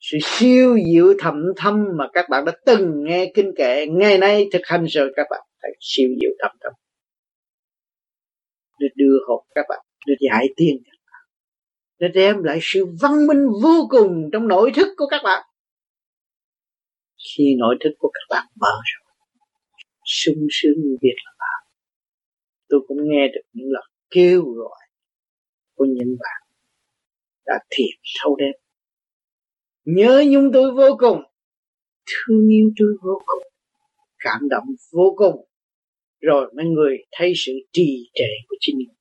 Sự 0.00 0.18
siêu 0.22 0.78
diệu 0.86 1.14
thầm 1.18 1.34
thâm 1.56 1.84
mà 1.98 2.08
các 2.12 2.26
bạn 2.30 2.44
đã 2.44 2.52
từng 2.66 3.04
nghe 3.04 3.32
kinh 3.34 3.52
kệ 3.56 3.86
ngày 3.86 4.18
nay 4.18 4.48
thực 4.52 4.62
hành 4.64 4.84
rồi, 4.84 5.12
các 5.16 5.26
bạn 5.30 5.40
thấy 5.62 5.70
siêu 5.80 6.08
diệu 6.20 6.30
thầm 6.42 6.50
thâm. 6.60 6.72
Để 8.78 8.86
đưa 8.94 9.18
hồn 9.28 9.46
các 9.54 9.66
bạn 9.68 9.84
để 10.06 10.14
giải 10.20 10.46
tiên 10.56 10.76
các 10.84 10.98
bạn. 11.06 11.22
Để 11.98 12.08
đem 12.14 12.42
lại 12.42 12.58
sự 12.62 12.86
văn 13.00 13.26
minh 13.26 13.46
vô 13.62 13.86
cùng 13.90 14.30
trong 14.32 14.48
nội 14.48 14.72
thức 14.74 14.88
của 14.96 15.06
các 15.10 15.20
bạn. 15.24 15.44
Khi 17.36 17.54
nội 17.58 17.76
thức 17.84 17.90
của 17.98 18.10
các 18.14 18.34
bạn 18.34 18.46
mở 18.60 18.72
rồi 18.94 19.04
sung 20.04 20.46
sướng 20.50 20.74
như 20.76 20.96
việc 21.02 21.14
là 21.24 21.32
bạn. 21.38 21.68
Tôi 22.68 22.80
cũng 22.88 22.98
nghe 23.02 23.28
được 23.34 23.40
những 23.52 23.68
lời 23.70 23.82
kêu 24.10 24.42
gọi 24.42 24.83
của 25.74 25.84
những 25.84 26.16
bạn 26.20 26.48
đã 27.46 27.58
thiệt 27.70 28.00
sâu 28.02 28.36
đêm. 28.36 28.52
Nhớ 29.84 30.24
nhung 30.28 30.50
tôi 30.52 30.72
vô 30.72 30.96
cùng. 30.98 31.22
Thương 32.06 32.48
yêu 32.48 32.70
tôi 32.76 32.88
vô 33.02 33.22
cùng. 33.26 33.42
Cảm 34.18 34.48
động 34.48 34.66
vô 34.92 35.14
cùng. 35.16 35.48
Rồi 36.20 36.52
mấy 36.56 36.66
người 36.66 36.96
thấy 37.12 37.32
sự 37.36 37.52
trì 37.72 38.10
trệ 38.14 38.28
của 38.48 38.56
chính 38.60 38.78
mình. 38.78 38.94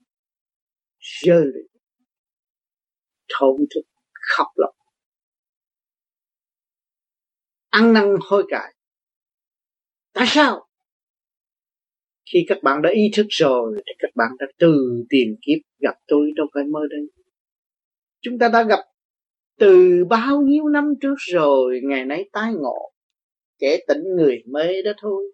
Rơi 1.00 1.46
lệ. 1.46 1.80
Thổn 3.40 3.56
thức, 3.76 3.82
khóc 4.14 4.48
lóc. 4.56 4.76
Ăn 7.70 7.94
năn 7.94 8.16
hối 8.22 8.46
cải. 8.50 8.76
Tại 10.14 10.26
sao? 10.28 10.68
Khi 12.34 12.46
các 12.48 12.64
bạn 12.64 12.82
đã 12.82 12.90
ý 12.90 13.12
thức 13.14 13.26
rồi 13.30 13.74
thì 13.76 13.94
các 14.00 14.12
bạn 14.16 14.32
đã 14.40 14.46
từ 14.60 15.04
tìm 15.10 15.28
kiếp 15.42 15.60
gặp 15.80 15.96
tôi 16.08 16.32
đâu 16.36 16.48
phải 16.54 16.64
mơ 16.64 16.80
đây 16.90 17.10
chúng 18.22 18.40
ta 18.40 18.50
đã 18.50 18.64
gặp 18.64 18.80
từ 19.60 20.06
bao 20.10 20.42
nhiêu 20.42 20.68
năm 20.68 20.94
trước 21.02 21.16
rồi, 21.18 21.82
ngày 21.84 22.06
nay 22.06 22.30
tái 22.32 22.54
ngộ, 22.54 22.92
kẻ 23.60 23.78
tỉnh 23.88 24.04
người 24.18 24.44
mê 24.46 24.82
đó 24.86 24.92
thôi. 25.02 25.34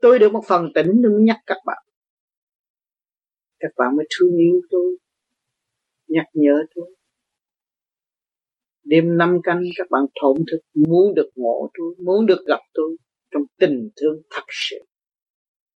Tôi 0.00 0.18
được 0.18 0.32
một 0.32 0.42
phần 0.46 0.68
tỉnh 0.74 1.02
đừng 1.02 1.24
nhắc 1.24 1.36
các 1.46 1.58
bạn. 1.66 1.82
Các 3.58 3.70
bạn 3.76 3.96
mới 3.96 4.06
thương 4.18 4.36
yêu 4.36 4.60
tôi, 4.70 4.96
nhắc 6.08 6.26
nhở 6.32 6.64
tôi. 6.74 6.94
Đêm 8.84 9.16
năm 9.16 9.38
canh, 9.42 9.62
các 9.76 9.86
bạn 9.90 10.02
thổn 10.20 10.36
thức, 10.50 10.58
muốn 10.74 11.14
được 11.14 11.30
ngộ 11.34 11.70
tôi, 11.78 11.94
muốn 12.04 12.26
được 12.26 12.44
gặp 12.46 12.60
tôi 12.74 12.96
trong 13.30 13.42
tình 13.58 13.90
thương 13.96 14.22
thật 14.30 14.44
sự 14.48 14.76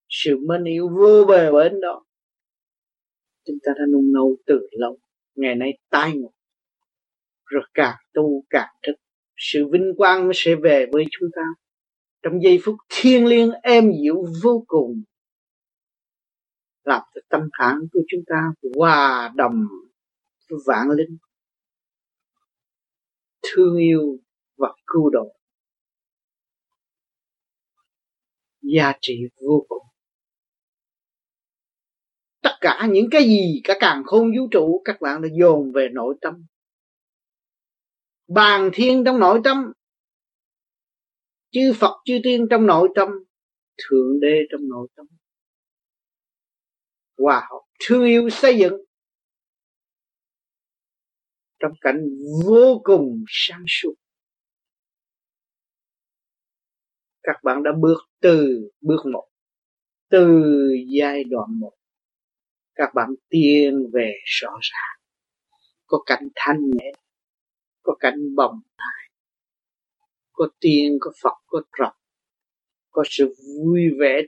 sự 0.08 0.36
mến 0.48 0.64
yêu 0.64 0.88
vô 0.88 1.24
bờ 1.28 1.52
bến 1.52 1.80
đó. 1.80 2.04
Chúng 3.44 3.58
ta 3.62 3.72
đã 3.76 3.84
nung 3.92 4.12
nấu 4.12 4.36
từ 4.46 4.68
lâu. 4.72 4.98
Ngày 5.34 5.54
nay 5.54 5.78
tai 5.90 6.12
ngộ. 6.16 6.32
Rồi 7.44 7.62
càng 7.74 7.96
tu 8.12 8.44
càng 8.50 8.74
thức. 8.82 8.94
Sự 9.36 9.66
vinh 9.72 9.94
quang 9.96 10.26
nó 10.26 10.32
sẽ 10.34 10.54
về 10.54 10.86
với 10.92 11.04
chúng 11.10 11.28
ta. 11.36 11.42
Trong 12.22 12.42
giây 12.42 12.58
phút 12.62 12.74
thiêng 12.88 13.26
liêng 13.26 13.50
êm 13.62 13.92
dịu 14.02 14.24
vô 14.42 14.64
cùng, 14.66 15.02
làm 16.84 17.02
cho 17.14 17.20
tâm 17.28 17.40
khảm 17.58 17.80
của 17.92 18.00
chúng 18.08 18.20
ta 18.26 18.52
hòa 18.76 19.32
đồng 19.36 19.66
với 20.50 20.58
vạn 20.66 20.90
linh. 20.90 21.16
Thương 23.42 23.76
yêu 23.76 24.18
và 24.56 24.74
cứu 24.86 25.10
độ. 25.10 25.34
Giá 28.62 28.92
trị 29.00 29.22
vô 29.40 29.66
cùng 29.68 29.87
tất 32.40 32.50
cả 32.60 32.88
những 32.90 33.08
cái 33.10 33.24
gì 33.24 33.60
cả 33.64 33.74
càng 33.80 34.02
khôn 34.06 34.32
vũ 34.36 34.48
trụ, 34.50 34.82
các 34.84 35.00
bạn 35.00 35.22
đã 35.22 35.28
dồn 35.40 35.72
về 35.72 35.88
nội 35.92 36.14
tâm. 36.20 36.46
Bàn 38.28 38.70
thiên 38.72 39.04
trong 39.04 39.18
nội 39.18 39.40
tâm, 39.44 39.72
chư 41.50 41.72
Phật, 41.80 42.00
chư 42.04 42.18
tiên 42.22 42.46
trong 42.50 42.66
nội 42.66 42.88
tâm, 42.94 43.08
thượng 43.78 44.20
đế 44.20 44.40
trong 44.50 44.68
nội 44.68 44.88
tâm. 44.96 45.06
Hòa 47.18 47.46
hợp 47.50 47.60
thương 47.86 48.04
yêu 48.04 48.30
xây 48.30 48.58
dựng. 48.58 48.84
Trong 51.58 51.72
cảnh 51.80 52.08
vô 52.46 52.80
cùng 52.84 53.24
sáng 53.28 53.64
suốt. 53.68 53.94
Các 57.22 57.36
bạn 57.44 57.62
đã 57.62 57.70
bước 57.80 57.98
từ 58.20 58.68
bước 58.80 59.06
một, 59.12 59.28
từ 60.08 60.42
giai 60.88 61.24
đoạn 61.24 61.60
một 61.60 61.72
các 62.78 62.90
bạn 62.94 63.08
tiến 63.28 63.90
về 63.92 64.12
rõ 64.24 64.50
ràng. 64.60 64.98
Có 65.86 66.02
cảnh 66.06 66.28
thanh 66.34 66.60
nhẹ, 66.70 66.92
có 67.82 67.96
cảnh 68.00 68.34
bồng 68.36 68.60
thai 68.78 68.98
có 70.38 70.48
tiên, 70.60 70.98
có 71.00 71.12
phật, 71.22 71.34
có 71.46 71.62
trọc 71.78 71.92
có 72.90 73.04
sự 73.06 73.34
vui 73.64 73.82
vẻ 74.00 74.20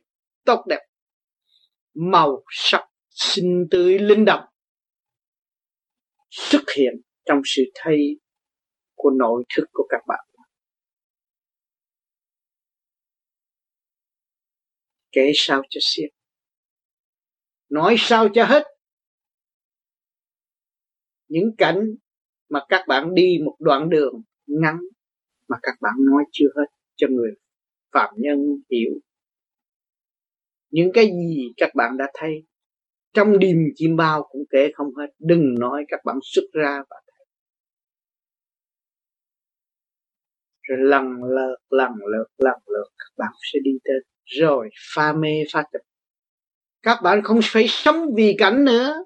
tốt 0.44 0.64
đẹp, 0.68 0.86
màu 1.94 2.44
sắc 2.50 2.88
xinh 3.10 3.66
tươi 3.70 3.98
linh 3.98 4.24
động 4.24 4.44
xuất 6.30 6.62
hiện 6.76 6.94
trong 7.24 7.40
sự 7.44 7.62
thay 7.74 7.98
của 8.94 9.10
nội 9.10 9.44
thức 9.56 9.64
của 9.72 9.86
các 9.88 10.00
bạn. 10.06 10.26
Kể 15.12 15.32
sao 15.34 15.62
cho 15.70 15.78
xiết 15.82 16.19
nói 17.70 17.94
sao 17.98 18.28
cho 18.34 18.44
hết. 18.44 18.66
Những 21.28 21.56
cảnh 21.58 21.94
mà 22.48 22.60
các 22.68 22.84
bạn 22.88 23.14
đi 23.14 23.38
một 23.44 23.56
đoạn 23.58 23.90
đường 23.90 24.22
ngắn 24.46 24.78
mà 25.48 25.56
các 25.62 25.74
bạn 25.80 25.94
nói 25.98 26.24
chưa 26.32 26.48
hết 26.56 26.66
cho 26.96 27.06
người 27.10 27.30
phạm 27.92 28.14
nhân 28.16 28.38
hiểu. 28.70 29.00
Những 30.70 30.90
cái 30.94 31.06
gì 31.06 31.52
các 31.56 31.70
bạn 31.74 31.96
đã 31.96 32.04
thấy 32.14 32.46
trong 33.12 33.38
đêm 33.38 33.56
chim 33.74 33.96
bao 33.96 34.28
cũng 34.30 34.42
kể 34.50 34.70
không 34.74 34.94
hết. 34.94 35.06
Đừng 35.18 35.54
nói 35.58 35.84
các 35.88 36.00
bạn 36.04 36.18
xuất 36.22 36.44
ra 36.52 36.82
và 36.90 36.96
thấy. 37.06 37.26
Rồi 40.62 40.78
lần 40.88 41.04
lượt 41.22 41.56
lần 41.70 41.92
lượt 42.12 42.26
lần 42.38 42.60
lượt 42.66 42.88
các 42.98 43.12
bạn 43.16 43.32
sẽ 43.52 43.58
đi 43.64 43.70
tới. 43.84 44.00
Rồi, 44.24 44.68
pha 44.94 45.12
mê, 45.12 45.44
pha 45.52 45.62
tập 45.72 45.80
các 46.82 46.98
bạn 47.02 47.22
không 47.24 47.40
phải 47.42 47.64
sống 47.68 48.14
vì 48.14 48.34
cảnh 48.38 48.64
nữa. 48.64 49.04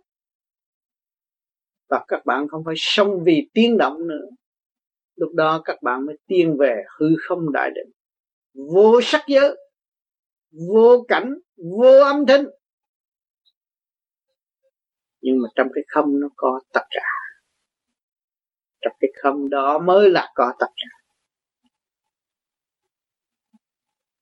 Và 1.88 2.04
các 2.08 2.26
bạn 2.26 2.48
không 2.48 2.62
phải 2.64 2.74
sống 2.76 3.24
vì 3.24 3.50
tiếng 3.54 3.78
động 3.78 4.08
nữa. 4.08 4.28
Lúc 5.16 5.34
đó 5.34 5.62
các 5.64 5.82
bạn 5.82 6.06
mới 6.06 6.18
tiên 6.26 6.56
về 6.58 6.82
hư 6.98 7.06
không 7.28 7.52
đại 7.52 7.70
định. 7.74 7.92
Vô 8.74 9.00
sắc 9.02 9.24
giới, 9.28 9.56
vô 10.68 11.04
cảnh, 11.08 11.34
vô 11.56 12.00
âm 12.04 12.26
thanh. 12.26 12.44
Nhưng 15.20 15.42
mà 15.42 15.48
trong 15.54 15.68
cái 15.74 15.84
không 15.88 16.20
nó 16.20 16.28
có 16.36 16.60
tất 16.72 16.84
cả. 16.90 17.08
Trong 18.80 18.92
cái 19.00 19.10
không 19.22 19.50
đó 19.50 19.78
mới 19.78 20.10
là 20.10 20.32
có 20.34 20.52
tất 20.58 20.66
cả. 20.76 20.88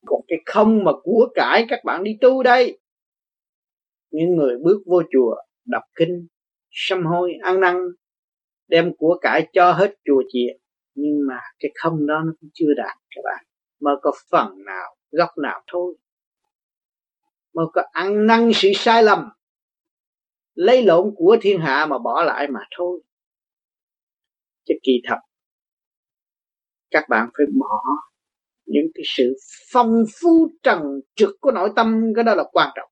Còn 0.06 0.20
cái 0.28 0.38
không 0.46 0.84
mà 0.84 0.92
của 1.02 1.28
cải 1.34 1.66
các 1.68 1.84
bạn 1.84 2.04
đi 2.04 2.18
tu 2.20 2.42
đây 2.42 2.78
những 4.12 4.36
người 4.36 4.56
bước 4.64 4.82
vô 4.86 5.02
chùa 5.12 5.34
đọc 5.64 5.82
kinh, 5.94 6.26
sám 6.70 7.06
hối, 7.06 7.32
ăn 7.42 7.60
năn, 7.60 7.76
đem 8.68 8.92
của 8.98 9.18
cải 9.20 9.48
cho 9.52 9.72
hết 9.72 9.94
chùa 10.04 10.22
chiền. 10.28 10.56
Nhưng 10.94 11.18
mà 11.28 11.40
cái 11.58 11.70
không 11.74 12.06
đó 12.06 12.22
nó 12.26 12.32
cũng 12.40 12.50
chưa 12.54 12.74
đạt 12.76 12.96
các 13.10 13.20
bạn. 13.24 13.44
Mới 13.80 13.94
có 14.02 14.12
phần 14.30 14.64
nào, 14.64 14.96
góc 15.10 15.28
nào 15.42 15.62
thôi. 15.66 15.94
Mới 17.54 17.66
có 17.72 17.82
ăn 17.92 18.26
năn 18.26 18.50
sự 18.54 18.68
sai 18.74 19.02
lầm, 19.02 19.28
lấy 20.54 20.82
lộn 20.82 21.14
của 21.16 21.36
thiên 21.40 21.60
hạ 21.60 21.86
mà 21.86 21.98
bỏ 21.98 22.22
lại 22.22 22.48
mà 22.48 22.60
thôi. 22.76 23.00
Chứ 24.64 24.74
kỳ 24.82 24.92
thật, 25.08 25.18
các 26.90 27.04
bạn 27.08 27.28
phải 27.38 27.46
bỏ 27.58 27.80
những 28.66 28.86
cái 28.94 29.02
sự 29.16 29.36
phong 29.72 30.04
phú 30.20 30.48
trần 30.62 30.82
trực 31.14 31.30
của 31.40 31.52
nội 31.52 31.70
tâm, 31.76 32.12
cái 32.16 32.24
đó 32.24 32.34
là 32.34 32.44
quan 32.52 32.70
trọng 32.76 32.91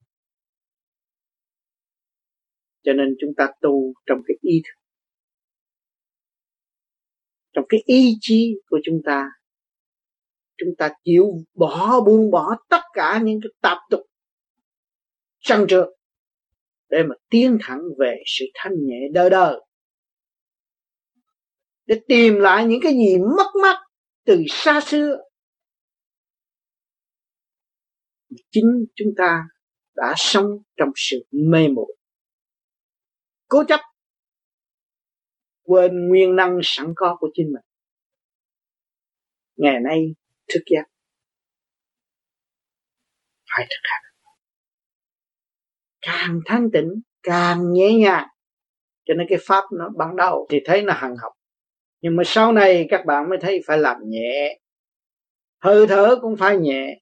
cho 2.83 2.93
nên 2.93 3.17
chúng 3.21 3.31
ta 3.37 3.49
tu 3.61 3.93
trong 4.07 4.19
cái 4.27 4.37
ý 4.41 4.63
thức, 4.65 4.81
trong 7.53 7.65
cái 7.69 7.81
ý 7.85 8.17
chí 8.21 8.55
của 8.67 8.79
chúng 8.85 9.01
ta. 9.05 9.31
Chúng 10.57 10.77
ta 10.79 10.91
chịu 11.05 11.25
bỏ 11.55 12.01
buông 12.01 12.31
bỏ 12.31 12.57
tất 12.69 12.81
cả 12.93 13.21
những 13.25 13.41
cái 13.43 13.51
tạp 13.61 13.79
tục 13.91 14.01
trăng 15.41 15.67
trượt 15.69 15.87
để 16.89 17.03
mà 17.09 17.15
tiến 17.31 17.59
thẳng 17.63 17.81
về 17.99 18.23
sự 18.27 18.45
thanh 18.55 18.73
nhẹ 18.87 19.09
đời 19.13 19.31
đời 19.31 19.61
để 21.87 22.01
tìm 22.09 22.35
lại 22.35 22.67
những 22.67 22.81
cái 22.83 22.93
gì 22.93 23.19
mất 23.19 23.51
mát 23.63 23.77
từ 24.25 24.43
xa 24.49 24.81
xưa. 24.81 25.17
Chính 28.51 28.87
chúng 28.95 29.13
ta 29.17 29.43
đã 29.97 30.15
sống 30.17 30.47
trong 30.77 30.89
sự 30.97 31.25
mê 31.31 31.69
muội 31.69 31.97
cố 33.51 33.65
chấp. 33.69 33.81
Quên 35.63 36.09
nguyên 36.09 36.37
năng 36.37 36.61
sẵn 36.63 36.93
có 36.97 37.17
của 37.21 37.29
chính 37.35 37.47
mình. 37.53 37.63
Ngày 39.57 39.81
nay, 39.81 40.15
thức 40.49 40.61
giác. 40.67 40.85
Phải 43.55 43.67
thực 43.71 43.81
hành. 43.83 44.03
Càng 46.01 46.41
thanh 46.47 46.71
tịnh, 46.73 47.01
càng 47.23 47.73
nhẹ 47.73 47.95
nhàng. 47.95 48.29
Cho 49.05 49.15
nên 49.15 49.27
cái 49.31 49.39
pháp 49.47 49.65
nó 49.73 49.89
ban 49.97 50.17
đầu 50.17 50.47
thì 50.51 50.61
thấy 50.65 50.83
nó 50.83 50.93
hằng 50.93 51.17
học. 51.17 51.33
Nhưng 52.01 52.17
mà 52.17 52.23
sau 52.27 52.53
này 52.53 52.87
các 52.91 53.07
bạn 53.07 53.29
mới 53.29 53.39
thấy 53.41 53.61
phải 53.67 53.79
làm 53.79 53.97
nhẹ. 54.05 54.59
Hơi 55.63 55.87
thở 55.87 56.19
cũng 56.21 56.37
phải 56.37 56.57
nhẹ. 56.57 57.01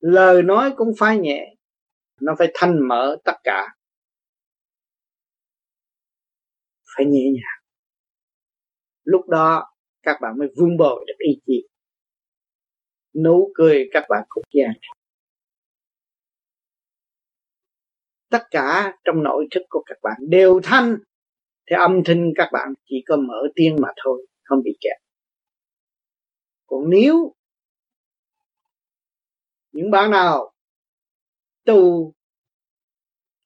Lời 0.00 0.42
nói 0.42 0.72
cũng 0.76 0.92
phải 0.98 1.18
nhẹ. 1.18 1.54
Nó 2.20 2.34
phải 2.38 2.48
thanh 2.54 2.88
mở 2.88 3.16
tất 3.24 3.36
cả. 3.44 3.68
Phải 6.96 7.06
nhẹ 7.06 7.24
nhàng. 7.34 7.62
Lúc 9.04 9.28
đó, 9.28 9.70
các 10.02 10.18
bạn 10.22 10.38
mới 10.38 10.48
vun 10.56 10.76
bồi 10.76 11.04
được 11.06 11.16
ý 11.18 11.40
chí 11.46 11.68
nụ 13.14 13.52
cười 13.54 13.88
các 13.92 14.04
bạn 14.08 14.24
cũng 14.28 14.44
già. 14.52 14.68
tất 18.34 18.46
cả 18.50 18.96
trong 19.04 19.22
nội 19.22 19.46
thức 19.50 19.62
của 19.68 19.82
các 19.86 19.98
bạn 20.02 20.16
đều 20.28 20.60
thanh, 20.62 20.96
thì 21.70 21.76
âm 21.76 21.92
thanh 22.04 22.32
các 22.36 22.48
bạn 22.52 22.68
chỉ 22.84 23.04
có 23.06 23.16
mở 23.16 23.42
tiếng 23.54 23.76
mà 23.80 23.88
thôi, 24.04 24.26
không 24.42 24.62
bị 24.64 24.76
kẹt. 24.80 24.96
Còn 26.66 26.90
nếu 26.90 27.34
những 29.72 29.90
bạn 29.90 30.10
nào 30.10 30.52
tu 31.64 32.12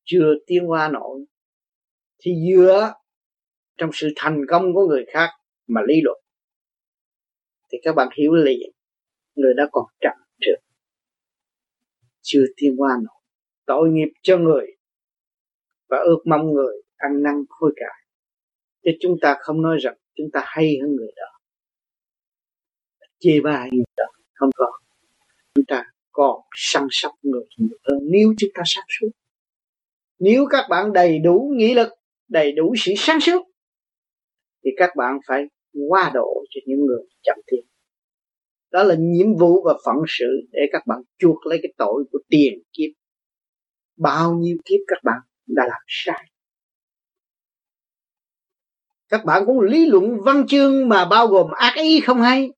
chưa 0.04 0.34
tiến 0.46 0.70
qua 0.70 0.88
nổi, 0.88 1.24
thì 2.18 2.32
dựa 2.48 2.94
trong 3.78 3.90
sự 3.92 4.08
thành 4.16 4.42
công 4.48 4.74
của 4.74 4.86
người 4.86 5.04
khác 5.08 5.28
mà 5.66 5.80
lý 5.88 5.94
luận. 6.04 6.20
Thì 7.72 7.78
các 7.82 7.94
bạn 7.94 8.08
hiểu 8.18 8.34
liền 8.34 8.70
người 9.34 9.54
đó 9.54 9.64
còn 9.72 9.84
chậm 10.00 10.16
trượt, 10.40 10.58
chưa 12.22 12.44
tiên 12.56 12.74
qua 12.76 12.96
nổi. 12.96 13.14
Tội 13.66 13.88
nghiệp 13.88 14.08
cho 14.22 14.38
người 14.38 14.66
và 15.88 15.98
ước 15.98 16.18
mong 16.24 16.52
người 16.52 16.82
ăn 16.96 17.22
năn 17.22 17.34
khôi 17.48 17.72
cải. 17.76 18.04
Chứ 18.84 18.90
chúng 19.00 19.16
ta 19.22 19.36
không 19.40 19.62
nói 19.62 19.76
rằng 19.80 19.94
chúng 20.14 20.26
ta 20.32 20.42
hay 20.44 20.78
hơn 20.82 20.96
người 20.96 21.12
đó. 21.16 21.26
Chê 23.18 23.40
bai 23.44 23.68
người 23.72 23.84
đó 23.96 24.04
không 24.34 24.50
có. 24.54 24.78
Chúng 25.54 25.64
ta 25.68 25.84
còn 26.12 26.40
săn 26.54 26.86
sóc 26.90 27.12
người 27.22 27.44
hơn. 27.58 27.98
Nếu 28.02 28.34
chúng 28.38 28.50
ta 28.54 28.62
sáng 28.66 28.86
suốt, 29.00 29.08
nếu 30.18 30.46
các 30.50 30.66
bạn 30.70 30.92
đầy 30.92 31.18
đủ 31.18 31.52
nghị 31.56 31.74
lực, 31.74 31.88
đầy 32.28 32.52
đủ 32.52 32.74
sự 32.78 32.92
sáng 32.96 33.20
suốt 33.20 33.42
thì 34.64 34.70
các 34.76 34.90
bạn 34.96 35.18
phải 35.28 35.44
qua 35.88 36.10
độ 36.14 36.44
cho 36.50 36.60
những 36.66 36.86
người 36.86 37.02
chậm 37.22 37.36
tiến 37.46 37.64
đó 38.70 38.82
là 38.82 38.94
nhiệm 38.98 39.36
vụ 39.36 39.62
và 39.64 39.74
phận 39.84 39.96
sự 40.08 40.48
để 40.50 40.60
các 40.72 40.82
bạn 40.86 40.98
chuộc 41.18 41.46
lấy 41.46 41.58
cái 41.62 41.72
tội 41.78 42.04
của 42.12 42.18
tiền 42.28 42.62
kiếp. 42.72 42.90
Bao 43.96 44.34
nhiêu 44.34 44.56
kiếp 44.64 44.80
các 44.86 44.98
bạn 45.04 45.18
đã 45.46 45.62
làm 45.68 45.80
sai. 45.86 46.30
Các 49.08 49.24
bạn 49.24 49.42
cũng 49.46 49.60
lý 49.60 49.86
luận 49.86 50.20
văn 50.24 50.46
chương 50.48 50.88
mà 50.88 51.04
bao 51.04 51.26
gồm 51.26 51.50
ác 51.50 51.74
ý 51.76 52.00
không 52.00 52.20
hay. 52.20 52.50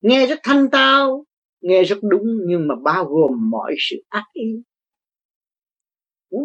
Nghe 0.00 0.26
rất 0.26 0.40
thanh 0.42 0.70
tao, 0.70 1.24
nghe 1.60 1.84
rất 1.84 1.98
đúng 2.02 2.26
nhưng 2.46 2.68
mà 2.68 2.74
bao 2.84 3.04
gồm 3.04 3.50
mọi 3.50 3.74
sự 3.78 3.96
ác 4.08 4.24
ý. 4.32 4.62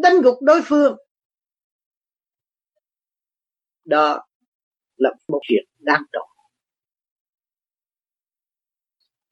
Đánh 0.03 0.21
gục 0.21 0.41
đối 0.41 0.61
phương. 0.65 0.97
Đó 3.85 4.25
là 5.01 5.09
một 5.27 5.39
chuyện 5.47 5.65
đáng 5.79 6.03
tội 6.11 6.31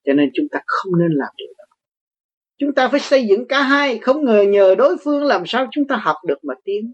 cho 0.09 0.13
nên 0.13 0.29
chúng 0.33 0.45
ta 0.51 0.59
không 0.65 0.99
nên 0.99 1.11
làm 1.11 1.33
điều 1.37 1.53
đó. 1.57 1.63
Chúng 2.57 2.73
ta 2.73 2.87
phải 2.87 2.99
xây 2.99 3.27
dựng 3.27 3.47
cả 3.47 3.61
hai, 3.61 3.99
không 3.99 4.25
ngờ 4.25 4.45
nhờ 4.49 4.75
đối 4.75 4.97
phương 5.03 5.23
làm 5.23 5.43
sao 5.45 5.67
chúng 5.71 5.87
ta 5.87 5.95
học 5.95 6.15
được 6.27 6.43
mà 6.43 6.53
tiến. 6.63 6.93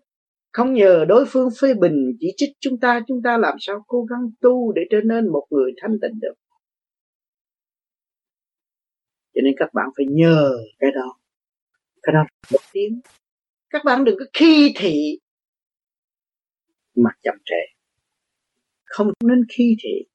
Không 0.51 0.73
nhờ 0.73 1.05
đối 1.07 1.25
phương 1.27 1.49
phê 1.61 1.73
bình 1.73 2.17
chỉ 2.19 2.27
trích 2.37 2.49
chúng 2.59 2.79
ta 2.79 3.01
chúng 3.07 3.21
ta 3.23 3.37
làm 3.37 3.55
sao 3.59 3.83
cố 3.87 4.03
gắng 4.03 4.29
tu 4.41 4.73
để 4.73 4.81
trở 4.91 4.97
nên 5.05 5.27
một 5.27 5.47
người 5.49 5.71
thanh 5.81 5.91
tịnh 6.01 6.19
được. 6.19 6.33
Cho 9.35 9.41
nên 9.43 9.53
các 9.57 9.73
bạn 9.73 9.85
phải 9.97 10.05
nhờ 10.09 10.57
cái 10.79 10.91
đó. 10.91 11.17
Cái 12.03 12.13
đó 12.13 12.25
một 12.51 12.61
tiếng. 12.71 13.01
Các 13.69 13.81
bạn 13.85 14.03
đừng 14.03 14.15
có 14.19 14.25
khi 14.33 14.73
thị 14.75 15.19
mà 16.95 17.09
chậm 17.23 17.35
trễ 17.45 17.74
không 18.85 19.07
nên 19.23 19.41
khi 19.57 19.75
thị. 19.83 20.09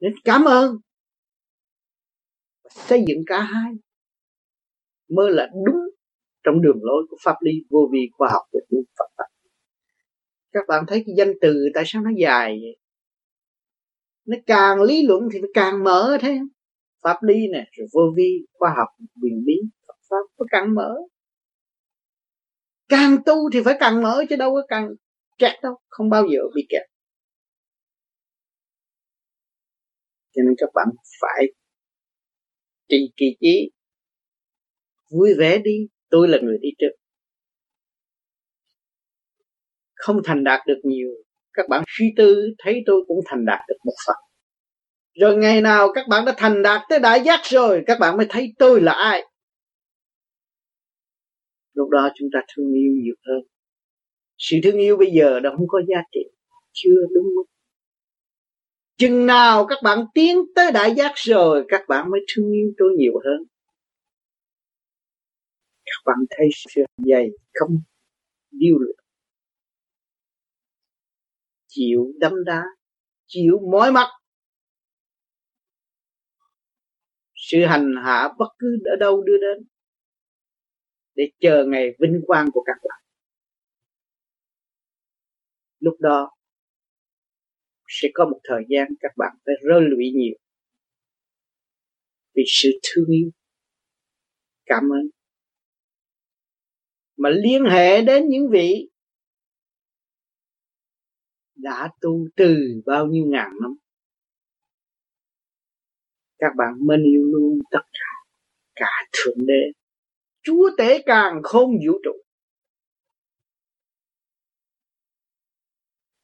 Nên 0.00 0.12
cảm 0.24 0.44
ơn. 0.44 0.76
Xây 2.70 3.04
dựng 3.08 3.22
cả 3.26 3.40
hai. 3.40 3.72
Mới 5.08 5.32
là 5.32 5.48
đúng 5.66 5.76
trong 6.44 6.62
đường 6.62 6.78
lối 6.82 7.06
của 7.10 7.16
pháp 7.24 7.36
lý 7.40 7.52
vô 7.70 7.88
vi 7.92 8.08
khoa 8.12 8.28
học 8.32 8.42
của 8.50 8.60
của 8.68 8.82
Phật. 8.98 9.04
Pháp 9.16 9.24
các 10.52 10.64
bạn 10.68 10.84
thấy 10.88 11.02
cái 11.06 11.14
danh 11.18 11.32
từ 11.40 11.68
tại 11.74 11.84
sao 11.86 12.02
nó 12.02 12.10
dài 12.18 12.58
vậy? 12.62 12.76
Nó 14.26 14.36
càng 14.46 14.82
lý 14.82 15.06
luận 15.06 15.28
thì 15.32 15.40
nó 15.40 15.48
càng 15.54 15.84
mở 15.84 16.18
thế. 16.20 16.38
Pháp 17.02 17.22
lý 17.22 17.34
nè, 17.52 17.64
rồi 17.72 17.88
vô 17.92 18.00
vi 18.16 18.46
khoa 18.52 18.74
học, 18.76 18.88
quyền 19.22 19.44
bí, 19.46 19.54
Phật 19.86 19.94
pháp 20.10 20.24
nó 20.38 20.46
càng 20.50 20.74
mở. 20.74 20.94
Càng 22.88 23.16
tu 23.26 23.50
thì 23.52 23.60
phải 23.64 23.76
càng 23.80 24.02
mở 24.02 24.24
chứ 24.30 24.36
đâu 24.36 24.54
có 24.54 24.62
càng 24.68 24.88
kẹt 25.38 25.52
đâu, 25.62 25.74
không 25.88 26.10
bao 26.10 26.24
giờ 26.32 26.38
bị 26.54 26.66
kẹt. 26.68 26.82
Cho 30.34 30.42
nên 30.44 30.54
các 30.58 30.68
bạn 30.74 30.88
phải 31.20 31.46
trì 32.88 33.12
kỳ 33.16 33.26
trí, 33.40 33.70
vui 35.10 35.34
vẻ 35.38 35.58
đi, 35.58 35.88
tôi 36.10 36.28
là 36.28 36.38
người 36.42 36.58
đi 36.60 36.68
trước. 36.78 36.96
Không 39.94 40.20
thành 40.24 40.44
đạt 40.44 40.60
được 40.66 40.80
nhiều, 40.84 41.08
các 41.52 41.68
bạn 41.68 41.84
suy 41.86 42.06
tư 42.16 42.54
thấy 42.58 42.82
tôi 42.86 43.04
cũng 43.06 43.18
thành 43.26 43.44
đạt 43.46 43.60
được 43.68 43.76
một 43.84 43.94
phần. 44.06 44.16
Rồi 45.20 45.36
ngày 45.36 45.60
nào 45.60 45.88
các 45.94 46.04
bạn 46.08 46.24
đã 46.24 46.34
thành 46.36 46.62
đạt 46.62 46.80
tới 46.88 46.98
đại 47.00 47.20
giác 47.24 47.40
rồi, 47.44 47.82
các 47.86 47.98
bạn 48.00 48.16
mới 48.16 48.26
thấy 48.28 48.52
tôi 48.58 48.80
là 48.80 48.92
ai. 48.92 49.22
Lúc 51.72 51.88
đó 51.90 52.08
chúng 52.14 52.28
ta 52.32 52.38
thương 52.56 52.72
yêu 52.72 52.92
nhiều 53.02 53.14
hơn 53.26 53.57
sự 54.38 54.56
thương 54.64 54.76
yêu 54.76 54.96
bây 54.96 55.10
giờ 55.10 55.40
đã 55.40 55.50
không 55.56 55.68
có 55.68 55.82
giá 55.88 56.02
trị 56.12 56.20
chưa 56.72 57.06
đúng 57.14 57.24
mức. 57.36 57.44
Chừng 58.96 59.26
nào 59.26 59.66
các 59.68 59.78
bạn 59.82 59.98
tiến 60.14 60.38
tới 60.54 60.72
đại 60.72 60.94
giác 60.94 61.12
rồi 61.16 61.64
các 61.68 61.82
bạn 61.88 62.10
mới 62.10 62.20
thương 62.34 62.52
yêu 62.52 62.72
tôi 62.78 62.88
nhiều 62.98 63.12
hơn. 63.24 63.44
Các 65.84 66.02
bạn 66.06 66.16
thấy 66.30 66.48
sự 66.74 66.82
dày 66.96 67.28
không 67.54 67.70
điêu 68.50 68.78
luyện. 68.78 68.96
Chịu 71.66 72.12
đấm 72.18 72.32
đá 72.44 72.62
chịu 73.28 73.58
mỏi 73.72 73.92
mắt, 73.92 74.08
sự 77.34 77.64
hành 77.64 77.94
hạ 78.04 78.28
bất 78.38 78.48
cứ 78.58 78.78
ở 78.84 78.96
đâu 78.96 79.22
đưa 79.22 79.36
đến 79.38 79.68
để 81.14 81.30
chờ 81.40 81.64
ngày 81.68 81.90
vinh 81.98 82.20
quang 82.26 82.48
của 82.52 82.62
các 82.66 82.76
bạn 82.88 82.97
lúc 85.80 85.96
đó 86.00 86.30
sẽ 87.88 88.08
có 88.14 88.24
một 88.24 88.40
thời 88.44 88.62
gian 88.68 88.88
các 89.00 89.12
bạn 89.16 89.36
phải 89.46 89.54
rơi 89.62 89.80
lụy 89.80 90.04
nhiều. 90.14 90.36
Vì 92.34 92.42
sự 92.46 92.68
thương 92.82 93.08
yêu. 93.08 93.30
Cảm 94.66 94.82
ơn. 94.82 95.08
Mà 97.16 97.30
liên 97.30 97.64
hệ 97.70 98.02
đến 98.02 98.28
những 98.28 98.50
vị 98.50 98.88
đã 101.54 101.90
tu 102.00 102.28
từ 102.36 102.56
bao 102.86 103.06
nhiêu 103.06 103.24
ngàn 103.26 103.50
năm, 103.62 103.76
các 106.38 106.52
bạn 106.56 106.74
mến 106.86 107.02
yêu 107.02 107.22
luôn 107.24 107.58
tất 107.70 107.82
cả 107.92 108.30
cả 108.74 108.90
thượng 109.12 109.46
đế. 109.46 109.72
Chúa 110.42 110.70
tể 110.78 111.02
càng 111.06 111.40
không 111.42 111.70
vũ 111.86 111.98
trụ. 112.04 112.27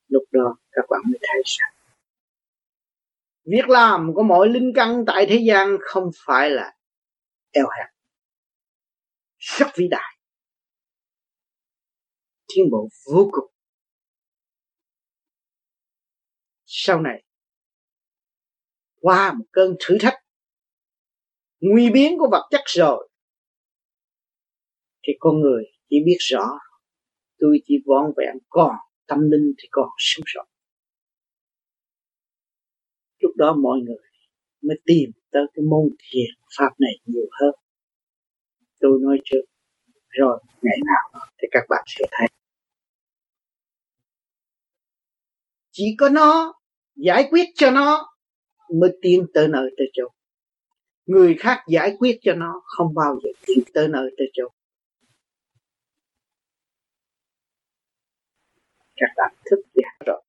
Lúc 0.09 0.23
đó 0.33 0.57
các 0.73 0.85
bạn 0.91 1.01
mới 1.05 1.19
thấy 1.23 1.43
rằng, 1.45 1.75
việc 3.45 3.69
làm 3.69 4.15
của 4.15 4.23
mọi 4.23 4.49
linh 4.49 4.73
căn 4.75 5.05
tại 5.07 5.27
thế 5.29 5.43
gian 5.47 5.77
không 5.81 6.11
phải 6.27 6.51
là 6.51 6.77
eo 7.51 7.67
hẹp, 7.79 7.87
rất 9.39 9.67
vĩ 9.77 9.89
đại, 9.91 10.19
tiến 12.49 12.65
bộ 12.71 12.89
vô 13.07 13.29
cùng. 13.33 13.51
Sau 16.65 17.01
này, 17.01 17.25
qua 19.01 19.33
một 19.33 19.45
cơn 19.53 19.77
thử 19.81 19.97
thách, 20.01 20.19
nguy 21.61 21.91
biến 21.91 22.19
của 22.19 22.29
vật 22.31 22.49
chất 22.51 22.63
rồi, 22.67 23.09
thì 25.07 25.13
con 25.19 25.41
người 25.41 25.65
chỉ 25.89 25.97
biết 26.07 26.17
rõ, 26.19 26.59
tôi 27.39 27.59
chỉ 27.65 27.75
vón 27.87 28.13
vẹn 28.17 28.37
còn 28.49 28.77
tâm 29.07 29.19
linh 29.31 29.53
thì 29.59 29.69
còn 29.71 29.89
sống 29.99 30.25
sót. 30.27 30.45
Lúc 33.19 33.37
đó 33.37 33.57
mọi 33.63 33.79
người 33.87 33.97
mới 34.63 34.81
tìm 34.85 35.11
tới 35.31 35.43
cái 35.55 35.65
môn 35.71 35.89
thiền 35.99 36.31
pháp 36.59 36.71
này 36.79 36.93
nhiều 37.05 37.27
hơn. 37.41 37.55
Tôi 38.81 38.99
nói 39.03 39.19
trước 39.25 39.43
rồi 40.09 40.43
ngày 40.63 40.77
nào 40.87 41.27
thì 41.43 41.49
các 41.51 41.65
bạn 41.69 41.85
sẽ 41.87 42.05
thấy. 42.11 42.27
Chỉ 45.71 45.85
có 45.99 46.09
nó 46.09 46.55
giải 46.97 47.29
quyết 47.31 47.45
cho 47.55 47.71
nó 47.71 48.17
mới 48.75 48.91
tiến 49.03 49.27
tới 49.35 49.49
nơi 49.49 49.71
tới 49.77 49.87
chỗ. 49.93 50.09
Người 51.07 51.37
khác 51.39 51.65
giải 51.69 51.97
quyết 51.99 52.19
cho 52.23 52.35
nó 52.35 52.63
không 52.65 52.95
bao 52.95 53.21
giờ 53.25 53.31
tiến 53.47 53.59
tới 53.75 53.89
nơi 53.89 54.15
tới 54.19 54.27
chỗ. 54.33 54.49
Các 58.97 59.11
bạn 59.17 59.35
thức 59.51 59.63
giác 59.75 60.07
rồi. 60.07 60.23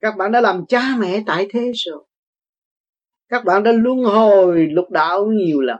Các 0.00 0.16
bạn 0.16 0.32
đã 0.32 0.40
làm 0.40 0.64
cha 0.68 0.80
mẹ 0.98 1.22
tại 1.26 1.46
thế 1.50 1.72
rồi. 1.74 2.04
Các 3.28 3.44
bạn 3.44 3.62
đã 3.62 3.72
luân 3.72 3.98
hồi 3.98 4.66
lục 4.66 4.90
đạo 4.90 5.26
nhiều 5.26 5.60
lần. 5.60 5.78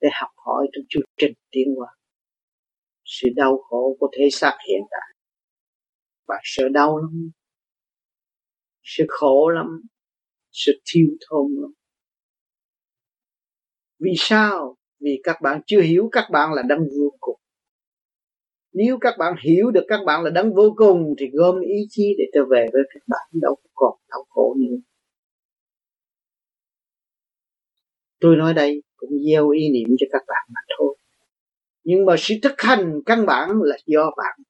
Để 0.00 0.08
học 0.12 0.30
hỏi 0.36 0.66
trong 0.72 0.84
chương 0.88 1.02
trình 1.16 1.32
tiến 1.50 1.74
hóa 1.76 1.98
sự 3.08 3.28
đau 3.36 3.58
khổ 3.58 3.96
của 4.00 4.08
thế 4.18 4.28
xác 4.32 4.58
hiện 4.68 4.80
tại. 4.90 5.16
Bạn 6.26 6.40
sợ 6.44 6.68
đau 6.68 6.98
lắm. 6.98 7.30
Sợ 8.82 9.04
khổ 9.08 9.48
lắm. 9.48 9.66
Sợ 10.50 10.72
thiêu 10.84 11.06
thông 11.30 11.46
lắm. 11.60 11.72
Vì 13.98 14.10
sao? 14.16 14.76
Vì 15.00 15.20
các 15.22 15.36
bạn 15.42 15.60
chưa 15.66 15.80
hiểu 15.80 16.08
các 16.12 16.24
bạn 16.32 16.52
là 16.52 16.62
đấng 16.62 16.80
vô 16.80 17.16
cùng 17.20 17.37
nếu 18.78 18.98
các 19.00 19.14
bạn 19.18 19.34
hiểu 19.44 19.70
được 19.70 19.84
các 19.88 20.00
bạn 20.06 20.24
là 20.24 20.30
đấng 20.30 20.54
vô 20.54 20.74
cùng, 20.76 21.14
thì 21.18 21.26
gom 21.32 21.60
ý 21.60 21.86
chí 21.90 22.14
để 22.18 22.24
trở 22.34 22.40
về 22.50 22.66
với 22.72 22.82
các 22.94 23.02
bạn. 23.06 23.28
Đâu 23.32 23.56
còn 23.74 23.98
đau 24.10 24.24
khổ 24.28 24.54
nữa. 24.58 24.76
Tôi 28.20 28.36
nói 28.36 28.54
đây 28.54 28.82
cũng 28.96 29.10
gieo 29.26 29.50
ý 29.50 29.68
niệm 29.70 29.88
cho 29.98 30.06
các 30.12 30.22
bạn 30.28 30.48
mà 30.54 30.60
thôi. 30.78 30.96
Nhưng 31.84 32.04
mà 32.04 32.14
sự 32.18 32.34
thực 32.42 32.60
hành 32.60 33.00
căn 33.06 33.26
bản 33.26 33.50
là 33.62 33.76
do 33.86 34.10
bạn, 34.16 34.40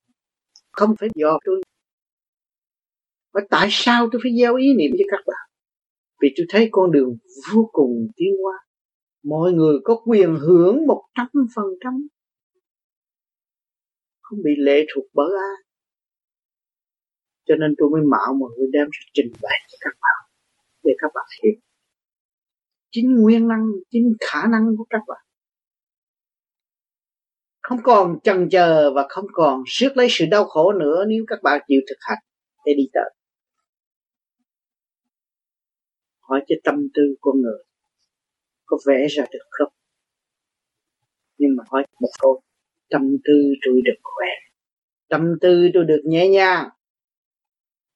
không 0.73 0.95
phải 1.01 1.09
do 1.15 1.39
tôi. 1.45 1.63
Và 3.33 3.41
tại 3.51 3.69
sao 3.71 4.09
tôi 4.13 4.21
phải 4.23 4.33
gieo 4.39 4.57
ý 4.57 4.75
niệm 4.75 4.91
cho 4.99 5.05
các 5.11 5.21
bạn? 5.27 5.49
Vì 6.23 6.29
tôi 6.37 6.47
thấy 6.49 6.69
con 6.71 6.93
đường 6.93 7.17
vô 7.53 7.71
cùng 7.73 8.09
tiến 8.17 8.35
hóa. 8.43 8.53
Mọi 9.23 9.53
người 9.53 9.77
có 9.85 10.03
quyền 10.07 10.35
hưởng 10.35 10.87
một 10.87 11.03
trăm 11.15 11.27
phần 11.57 11.67
trăm 11.85 12.09
không 14.29 14.43
bị 14.45 14.51
lệ 14.59 14.87
thuộc 14.95 15.05
bởi 15.15 15.29
ai. 15.39 15.57
Cho 17.47 17.55
nên 17.61 17.75
tôi 17.79 17.89
mới 17.91 18.03
mạo 18.11 18.35
một 18.35 18.51
người 18.57 18.69
đem 18.73 18.87
ra 18.93 19.01
trình 19.15 19.33
bày 19.43 19.59
cho 19.69 19.77
các 19.81 19.95
bạn, 20.01 20.31
để 20.83 20.93
các 20.99 21.11
bạn 21.15 21.25
hiểu. 21.43 21.53
Chính 22.91 23.23
nguyên 23.23 23.49
năng, 23.49 23.67
chính 23.91 24.13
khả 24.21 24.47
năng 24.47 24.77
của 24.79 24.87
các 24.91 25.01
bạn. 25.07 25.25
Không 27.63 27.79
còn 27.83 28.21
chần 28.25 28.49
chờ 28.51 28.93
và 28.95 29.07
không 29.09 29.27
còn 29.33 29.63
siết 29.67 29.97
lấy 29.97 30.07
sự 30.11 30.25
đau 30.31 30.45
khổ 30.45 30.73
nữa 30.73 31.05
nếu 31.09 31.25
các 31.27 31.39
bạn 31.43 31.61
chịu 31.69 31.81
thực 31.89 31.99
hành 32.01 32.19
để 32.65 32.73
đi 32.77 32.85
tới. 32.93 33.15
Hỏi 36.21 36.41
cho 36.49 36.55
tâm 36.65 36.75
tư 36.95 37.03
con 37.21 37.43
người 37.43 37.65
có 38.67 38.79
vẽ 38.87 39.07
ra 39.11 39.25
được 39.33 39.47
không? 39.51 39.73
Nhưng 41.39 41.57
mà 41.57 41.65
hỏi 41.71 41.87
một 42.01 42.11
câu 42.21 42.43
tâm 42.91 43.03
tư 43.25 43.55
tôi 43.67 43.81
được 43.85 44.01
khỏe. 44.03 44.29
Tâm 45.09 45.23
tư 45.41 45.69
tôi 45.75 45.85
được 45.85 46.03
nhẹ 46.05 46.29
nhàng. 46.29 46.69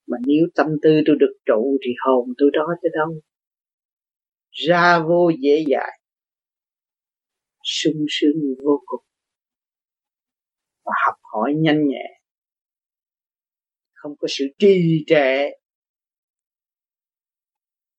Mà 0.07 0.16
nếu 0.26 0.47
tâm 0.55 0.66
tư 0.82 0.90
tôi 1.07 1.16
được 1.20 1.38
trụ 1.47 1.78
thì 1.84 1.90
hồn 2.07 2.28
tôi 2.38 2.51
đó 2.53 2.66
tới 2.82 2.90
đâu. 2.95 3.20
Ra 4.51 4.99
vô 4.99 5.30
dễ 5.40 5.64
dãi. 5.70 6.01
Sung 7.62 8.05
sướng 8.09 8.36
vô 8.64 8.82
cùng. 8.86 9.05
Và 10.84 10.93
học 11.07 11.14
hỏi 11.22 11.55
nhanh 11.57 11.88
nhẹ. 11.88 12.20
Không 13.93 14.16
có 14.18 14.28
sự 14.30 14.45
trì 14.59 15.05
trệ. 15.07 15.51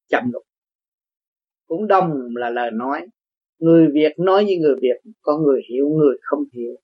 Chậm 0.07 0.23
lục. 0.31 0.43
Cũng 1.65 1.87
đông 1.87 2.11
là 2.35 2.49
lời 2.49 2.71
nói. 2.73 3.07
Người 3.59 3.87
việt 3.93 4.11
nói 4.17 4.45
với 4.45 4.57
người 4.57 4.75
việt. 4.81 5.11
Có 5.21 5.37
người 5.37 5.61
hiểu, 5.69 5.89
người 5.89 6.17
không 6.21 6.43
hiểu 6.53 6.82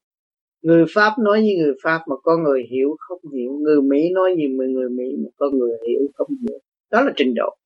người 0.62 0.86
pháp 0.94 1.14
nói 1.20 1.42
với 1.42 1.56
người 1.56 1.74
pháp 1.84 2.02
mà 2.08 2.16
có 2.24 2.38
người 2.38 2.64
hiểu 2.72 2.96
không 3.00 3.32
hiểu. 3.34 3.52
Người 3.62 3.82
mỹ 3.82 4.10
nói 4.14 4.36
với 4.36 4.48
người 4.48 4.68
người 4.68 4.90
mỹ 4.90 5.04
mà 5.18 5.30
có 5.38 5.50
người 5.54 5.72
hiểu 5.88 6.02
không 6.14 6.28
hiểu. 6.42 6.60
Đó 6.92 7.02
là 7.02 7.12
trình 7.16 7.34
độ. 7.36 7.58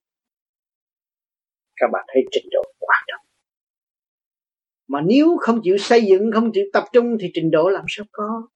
Các 1.75 1.87
bạn 1.93 2.05
thấy 2.07 2.23
trình 2.31 2.45
độ 2.51 2.61
quan 2.79 3.03
trọng 3.07 3.23
mà 4.93 5.01
nếu 5.01 5.37
không 5.39 5.59
chịu 5.63 5.77
xây 5.77 6.05
dựng, 6.05 6.31
không 6.33 6.51
chịu 6.53 6.63
tập 6.73 6.83
trung 6.93 7.17
thì 7.19 7.31
trình 7.33 7.51
độ 7.51 7.69
làm 7.69 7.85
sao 7.87 8.05
có? 8.11 8.47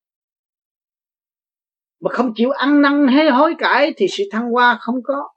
Mà 2.00 2.12
không 2.14 2.34
chịu 2.36 2.52
ăn 2.52 2.82
năn 2.82 3.08
hay 3.08 3.30
hối 3.30 3.54
cải 3.58 3.94
thì 3.98 4.06
sự 4.10 4.24
thăng 4.32 4.52
hoa 4.52 4.78
không 4.82 4.96
có. 5.04 5.30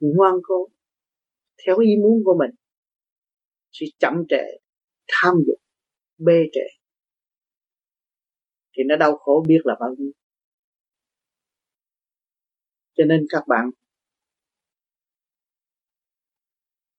Ngoan 0.00 0.34
cố, 0.42 0.68
theo 1.66 1.78
ý 1.78 1.96
muốn 2.02 2.22
của 2.24 2.36
mình, 2.38 2.50
sự 3.72 3.86
chậm 3.98 4.14
trễ, 4.28 4.42
tham 5.08 5.34
dục 5.46 5.58
bê 6.18 6.44
trễ. 6.52 6.60
Thì 8.76 8.82
nó 8.86 8.96
đau 8.96 9.16
khổ 9.16 9.44
biết 9.48 9.60
là 9.64 9.74
bao 9.80 9.94
nhiêu. 9.98 10.12
Cho 12.96 13.04
nên 13.04 13.26
các 13.28 13.42
bạn 13.48 13.70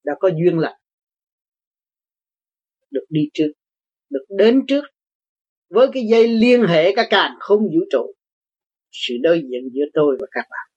đã 0.04 0.12
có 0.20 0.28
duyên 0.28 0.58
lành 0.58 0.80
được 2.90 3.06
đi 3.08 3.20
trước, 3.34 3.52
được 4.10 4.24
đến 4.28 4.64
trước 4.68 4.84
với 5.68 5.88
cái 5.92 6.02
dây 6.10 6.28
liên 6.28 6.62
hệ 6.68 6.94
cả 6.96 7.06
càng 7.10 7.36
không 7.40 7.62
vũ 7.62 7.80
trụ. 7.90 8.14
Sự 8.90 9.14
đối 9.22 9.38
diện 9.38 9.68
giữa 9.72 9.84
tôi 9.94 10.16
và 10.20 10.26
các 10.30 10.46
bạn. 10.50 10.68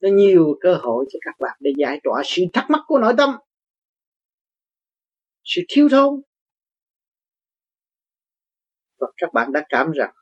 Nó 0.00 0.08
nhiều 0.08 0.58
cơ 0.60 0.74
hội 0.74 1.06
cho 1.12 1.18
các 1.22 1.34
bạn 1.40 1.58
để 1.60 1.70
giải 1.78 2.00
tỏa 2.04 2.22
sự 2.24 2.42
thắc 2.52 2.70
mắc 2.70 2.80
của 2.86 2.98
nội 2.98 3.14
tâm 3.18 3.30
sự 5.48 5.62
thiếu 5.68 5.88
thốn. 5.90 6.22
Và 8.98 9.06
các 9.16 9.30
bạn 9.34 9.52
đã 9.52 9.66
cảm 9.68 9.90
rằng 9.90 10.14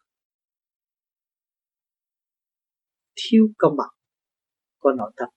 thiếu 3.17 3.49
công 3.59 3.77
bằng 3.77 3.91
của 4.79 4.93
nội 4.99 5.13
tâm. 5.17 5.29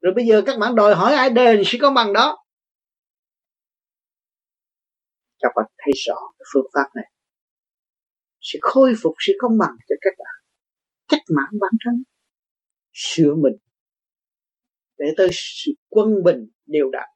Rồi 0.00 0.14
bây 0.16 0.26
giờ 0.26 0.42
các 0.46 0.58
bạn 0.58 0.74
đòi 0.74 0.94
hỏi 0.94 1.14
ai 1.14 1.30
đền 1.30 1.62
sự 1.66 1.78
công 1.80 1.94
bằng 1.94 2.12
đó? 2.12 2.44
Các 5.38 5.52
bạn 5.56 5.66
thấy 5.78 5.92
rõ 6.06 6.14
cái 6.38 6.44
phương 6.54 6.66
pháp 6.74 6.88
này. 6.94 7.12
Sẽ 8.40 8.58
khôi 8.62 8.94
phục 9.02 9.14
sự 9.18 9.32
công 9.38 9.58
bằng 9.58 9.76
cho 9.88 9.94
các 10.00 10.14
bạn. 10.18 10.34
Cách 11.08 11.22
mạng 11.36 11.50
bản 11.60 11.72
thân. 11.84 12.04
Sửa 12.92 13.34
mình. 13.34 13.56
Để 14.98 15.06
tới 15.16 15.28
sự 15.32 15.72
quân 15.88 16.22
bình, 16.24 16.50
đều 16.66 16.90
đặn 16.90 17.15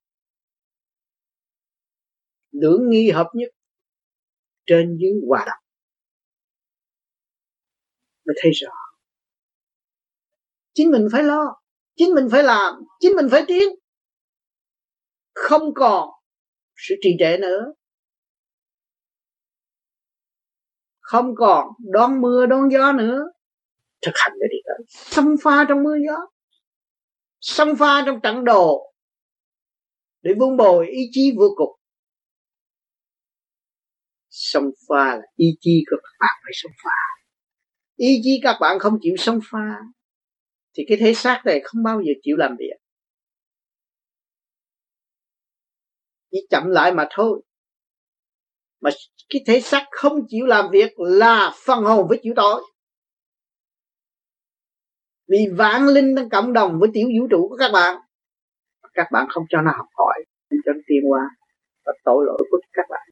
lưỡng 2.53 2.91
nghi 2.91 3.11
hợp 3.11 3.27
nhất 3.35 3.49
trên 4.67 4.99
dưới 5.01 5.13
hòa 5.29 5.45
đồng. 5.47 5.65
Mới 8.27 8.35
thấy 8.43 8.51
rõ. 8.51 8.73
Chính 10.75 10.91
mình 10.91 11.09
phải 11.13 11.23
lo, 11.23 11.63
chính 11.97 12.15
mình 12.15 12.29
phải 12.33 12.43
làm, 12.43 12.75
chính 13.01 13.13
mình 13.17 13.29
phải 13.31 13.45
tiến. 13.49 13.69
Không 15.35 15.75
còn 15.75 16.09
sự 16.77 16.95
trì 17.03 17.11
trệ 17.19 17.37
nữa. 17.41 17.73
Không 21.01 21.35
còn 21.37 21.69
đón 21.93 22.21
mưa 22.21 22.47
đón 22.47 22.71
gió 22.73 22.93
nữa. 22.93 23.25
Thực 24.03 24.13
hành 24.15 24.33
để 24.41 24.47
đi 24.51 24.57
tới 24.65 24.87
xông 24.89 25.35
pha 25.43 25.65
trong 25.69 25.83
mưa 25.83 25.97
gió. 26.07 26.17
Xông 27.41 27.77
pha 27.77 28.03
trong 28.07 28.21
trận 28.23 28.45
đồ. 28.45 28.93
Để 30.23 30.31
vun 30.39 30.57
bồi 30.57 30.87
ý 30.87 31.09
chí 31.13 31.33
vô 31.37 31.49
cùng 31.57 31.80
xâm 34.53 34.63
pha 34.89 35.17
là 35.17 35.23
ý 35.37 35.47
chí 35.61 35.85
của 35.91 35.97
các 36.03 36.17
bạn 36.21 36.41
phải 36.45 36.53
xâm 36.55 36.73
pha. 36.85 37.01
Ý 37.97 38.21
chí 38.23 38.41
các 38.43 38.57
bạn 38.61 38.79
không 38.79 38.99
chịu 39.01 39.15
xâm 39.19 39.41
pha, 39.51 39.81
thì 40.75 40.85
cái 40.89 40.99
thế 41.01 41.15
xác 41.15 41.43
này 41.45 41.61
không 41.65 41.83
bao 41.83 42.01
giờ 42.01 42.13
chịu 42.23 42.37
làm 42.37 42.57
việc. 42.59 42.77
Chỉ 46.31 46.39
chậm 46.51 46.71
lại 46.71 46.93
mà 46.93 47.09
thôi. 47.11 47.43
Mà 48.81 48.91
cái 49.29 49.43
thể 49.47 49.61
xác 49.61 49.87
không 49.91 50.27
chịu 50.29 50.47
làm 50.47 50.71
việc 50.73 51.01
là 51.01 51.53
phần 51.67 51.85
hồn 51.85 52.09
với 52.09 52.21
chịu 52.23 52.33
tội. 52.37 52.63
Vì 55.29 55.47
vạn 55.53 55.87
linh 55.87 56.15
đang 56.15 56.29
cộng 56.29 56.53
đồng 56.53 56.79
với 56.81 56.91
tiểu 56.95 57.09
vũ 57.19 57.27
trụ 57.31 57.49
của 57.49 57.57
các 57.57 57.71
bạn. 57.73 57.97
Các 58.93 59.07
bạn 59.13 59.27
không 59.31 59.45
cho 59.49 59.61
nó 59.61 59.71
học 59.77 59.87
hỏi, 59.95 60.25
không 60.51 60.59
cho 60.65 60.73
nó 60.73 60.81
tiên 60.87 61.11
qua 61.11 61.21
và 61.85 61.93
tội 62.05 62.25
lỗi 62.27 62.39
của 62.51 62.59
các 62.73 62.87
bạn 62.91 63.10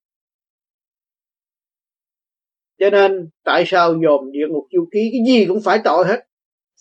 cho 2.79 2.91
nên, 2.91 3.29
tại 3.45 3.65
sao 3.67 3.95
dồn 4.03 4.33
địa 4.33 4.47
ngục 4.49 4.65
chu 4.73 4.89
ký, 4.93 5.11
cái 5.13 5.21
gì 5.27 5.47
cũng 5.47 5.61
phải 5.65 5.81
tội 5.85 6.07
hết. 6.07 6.21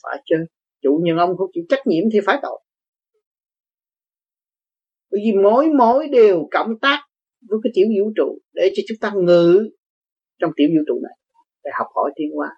Phải 0.03 0.23
chứ, 0.25 0.35
chủ 0.81 0.99
nhân 1.03 1.17
ông 1.17 1.37
không 1.37 1.49
chịu 1.53 1.63
trách 1.69 1.87
nhiệm 1.87 2.03
thì 2.13 2.19
phải 2.25 2.39
tội. 2.41 2.59
Bởi 5.11 5.21
vì 5.25 5.31
mỗi 5.43 5.67
mỗi 5.77 6.07
đều 6.07 6.47
cộng 6.51 6.79
tác 6.81 6.99
với 7.49 7.59
cái 7.63 7.71
tiểu 7.73 7.87
vũ 7.87 8.11
trụ 8.15 8.39
để 8.53 8.71
cho 8.75 8.83
chúng 8.87 8.97
ta 9.01 9.11
ngự 9.15 9.69
trong 10.41 10.51
tiểu 10.55 10.67
vũ 10.69 10.83
trụ 10.87 10.99
này, 11.03 11.17
để 11.63 11.71
học 11.79 11.87
hỏi 11.95 12.11
tiến 12.15 12.27
hóa 12.35 12.49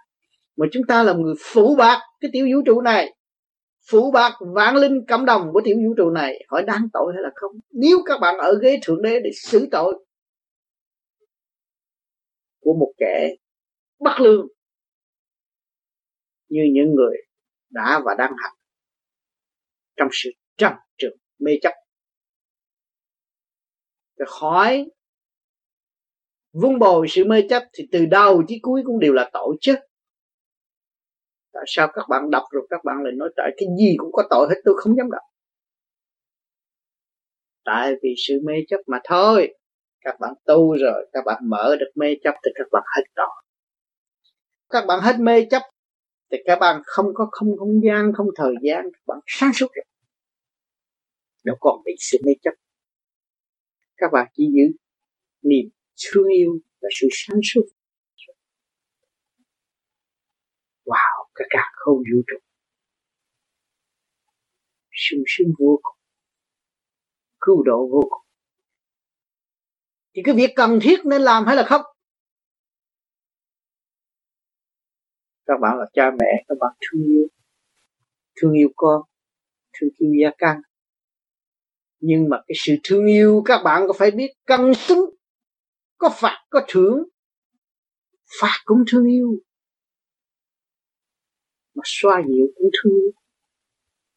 mà 0.59 0.65
chúng 0.71 0.83
ta 0.87 1.03
là 1.03 1.13
người 1.13 1.33
phủ 1.39 1.75
bạc 1.75 1.99
cái 2.19 2.29
tiểu 2.33 2.45
vũ 2.53 2.61
trụ 2.65 2.81
này, 2.81 3.13
phủ 3.91 4.11
bạc 4.11 4.33
vạn 4.55 4.75
linh 4.75 5.05
cộng 5.07 5.25
đồng 5.25 5.49
của 5.53 5.61
tiểu 5.63 5.77
vũ 5.77 5.93
trụ 5.97 6.09
này, 6.09 6.45
hỏi 6.47 6.63
đáng 6.63 6.87
tội 6.93 7.13
hay 7.13 7.23
là 7.23 7.29
không? 7.35 7.51
Nếu 7.71 7.97
các 8.05 8.19
bạn 8.21 8.37
ở 8.37 8.59
ghế 8.61 8.79
thượng 8.85 9.01
đế 9.01 9.19
để 9.19 9.29
xử 9.33 9.67
tội 9.71 10.05
của 12.59 12.73
một 12.73 12.93
kẻ 12.97 13.35
bất 13.99 14.19
lương 14.19 14.47
như 16.49 16.61
những 16.73 16.95
người 16.95 17.17
đã 17.69 18.01
và 18.05 18.15
đang 18.17 18.31
hành 18.37 18.55
trong 19.97 20.07
sự 20.11 20.29
trầm 20.57 20.73
trượt, 20.97 21.13
mê 21.39 21.51
chấp. 21.61 21.73
Cái 24.17 24.27
khói 24.27 24.85
vun 26.51 26.79
bồi 26.79 27.07
sự 27.09 27.25
mê 27.25 27.41
chấp 27.49 27.63
thì 27.73 27.87
từ 27.91 28.05
đầu 28.05 28.43
chí 28.47 28.59
cuối 28.61 28.81
cũng 28.85 28.99
đều 28.99 29.13
là 29.13 29.29
tội 29.33 29.57
chứ. 29.61 29.75
Tại 31.53 31.63
sao 31.67 31.87
các 31.93 32.05
bạn 32.09 32.29
đọc 32.31 32.43
rồi 32.51 32.67
các 32.69 32.79
bạn 32.83 32.95
lại 33.03 33.13
nói 33.15 33.29
tại 33.37 33.51
cái 33.57 33.67
gì 33.79 33.95
cũng 33.97 34.11
có 34.11 34.23
tội 34.29 34.47
hết, 34.49 34.61
tôi 34.65 34.75
không 34.77 34.95
dám 34.97 35.11
đọc. 35.11 35.23
Tại 37.63 37.93
vì 38.03 38.09
sự 38.27 38.33
mê 38.43 38.53
chấp 38.67 38.77
mà 38.87 38.99
thôi 39.03 39.58
các 40.01 40.19
bạn 40.19 40.33
tu 40.45 40.77
rồi, 40.77 41.09
các 41.13 41.25
bạn 41.25 41.43
mở 41.49 41.75
được 41.79 41.91
mê 41.95 42.15
chấp 42.23 42.33
thì 42.45 42.51
các 42.55 42.67
bạn 42.71 42.83
hết 42.95 43.03
tội 43.15 43.43
các 44.69 44.85
bạn 44.87 44.99
hết 45.01 45.15
mê 45.19 45.45
chấp 45.51 45.61
thì 46.31 46.37
các 46.45 46.59
bạn 46.59 46.81
không 46.85 47.05
có 47.13 47.27
không 47.31 47.57
không 47.57 47.81
gian, 47.83 48.11
không 48.17 48.27
thời 48.35 48.53
gian, 48.63 48.85
các 48.93 49.01
bạn 49.07 49.19
sáng 49.27 49.51
suốt 49.53 49.67
rồi 49.75 49.85
đâu 51.43 51.57
còn 51.59 51.81
bị 51.85 51.91
sự 51.99 52.17
mê 52.25 52.33
chấp. 52.41 52.51
Các 53.97 54.09
bạn 54.13 54.27
chỉ 54.33 54.43
giữ 54.53 54.77
niềm 55.41 55.69
thương 56.05 56.27
yêu 56.27 56.59
và 56.81 56.89
sự 56.99 57.07
sáng 57.11 57.39
suốt. 57.43 57.63
Wow 60.85 61.29
cái 61.35 61.47
cả 61.49 61.71
không 61.73 61.97
vũ 61.97 62.21
trụ. 62.27 62.37
Sung 64.91 65.23
sướng 65.27 65.47
vô 65.59 65.79
cùng. 65.83 65.97
Cứu 67.39 67.63
độ 67.63 67.87
vô 67.91 68.01
cùng 68.01 68.28
thì 70.19 70.23
cái 70.25 70.35
việc 70.35 70.53
cần 70.55 70.79
thiết 70.81 71.05
nên 71.05 71.21
làm 71.21 71.45
hay 71.45 71.55
là 71.55 71.63
không? 71.63 71.81
Các 75.45 75.53
bạn 75.61 75.77
là 75.77 75.85
cha 75.93 76.11
mẹ, 76.19 76.43
các 76.47 76.57
bạn 76.59 76.73
thương 76.81 77.03
yêu. 77.03 77.27
Thương 78.35 78.53
yêu 78.53 78.69
con, 78.75 79.01
thương 79.73 79.89
yêu 79.97 80.11
gia 80.21 80.29
căn. 80.37 80.61
Nhưng 81.99 82.29
mà 82.29 82.37
cái 82.47 82.55
sự 82.57 82.75
thương 82.83 83.05
yêu 83.05 83.41
các 83.45 83.61
bạn 83.63 83.83
có 83.87 83.93
phải 83.93 84.11
biết 84.11 84.33
cân 84.45 84.73
xứng, 84.73 85.09
có 85.97 86.09
phạt, 86.13 86.45
có 86.49 86.65
thưởng? 86.67 87.03
Phạt 88.41 88.57
cũng 88.65 88.83
thương 88.91 89.05
yêu. 89.05 89.35
Mà 91.75 91.81
xoa 91.85 92.21
dịu 92.27 92.45
cũng 92.55 92.69
thương 92.73 92.93
yêu. 92.93 93.11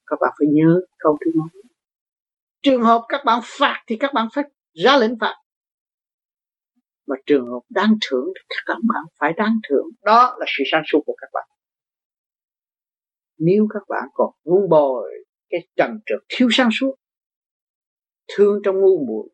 Các 0.07 0.17
bạn 0.21 0.33
phải 0.39 0.49
nhớ 0.51 0.81
câu 0.99 1.19
thứ 1.25 1.31
nói 1.35 1.49
trường 2.63 2.83
hợp 2.83 3.03
các 3.09 3.25
bạn 3.25 3.41
phạt 3.45 3.85
thì 3.87 3.97
các 4.01 4.13
bạn 4.15 4.29
phải 4.35 4.45
ra 4.73 4.97
lệnh 4.97 5.19
phạt 5.21 5.42
và 7.13 7.23
trường 7.27 7.47
hợp 7.47 7.61
đáng 7.69 7.95
thưởng 8.11 8.33
thì 8.35 8.57
các 8.67 8.77
bạn 8.89 9.05
phải 9.21 9.33
đáng 9.37 9.55
thưởng. 9.69 9.87
Đó 10.03 10.37
là 10.39 10.47
sự 10.59 10.65
sáng 10.73 10.83
suốt 10.87 11.03
của 11.07 11.15
các 11.19 11.29
bạn. 11.33 11.49
Nếu 13.39 13.67
các 13.75 13.83
bạn 13.89 14.09
còn 14.15 14.31
vun 14.45 14.69
bồi, 14.69 15.13
cái 15.49 15.69
trần 15.77 15.91
trượt 16.07 16.21
thiếu 16.29 16.49
sáng 16.53 16.69
suốt, 16.81 16.95
thương 18.37 18.61
trong 18.65 18.81
ngu 18.81 19.05
muội, 19.07 19.29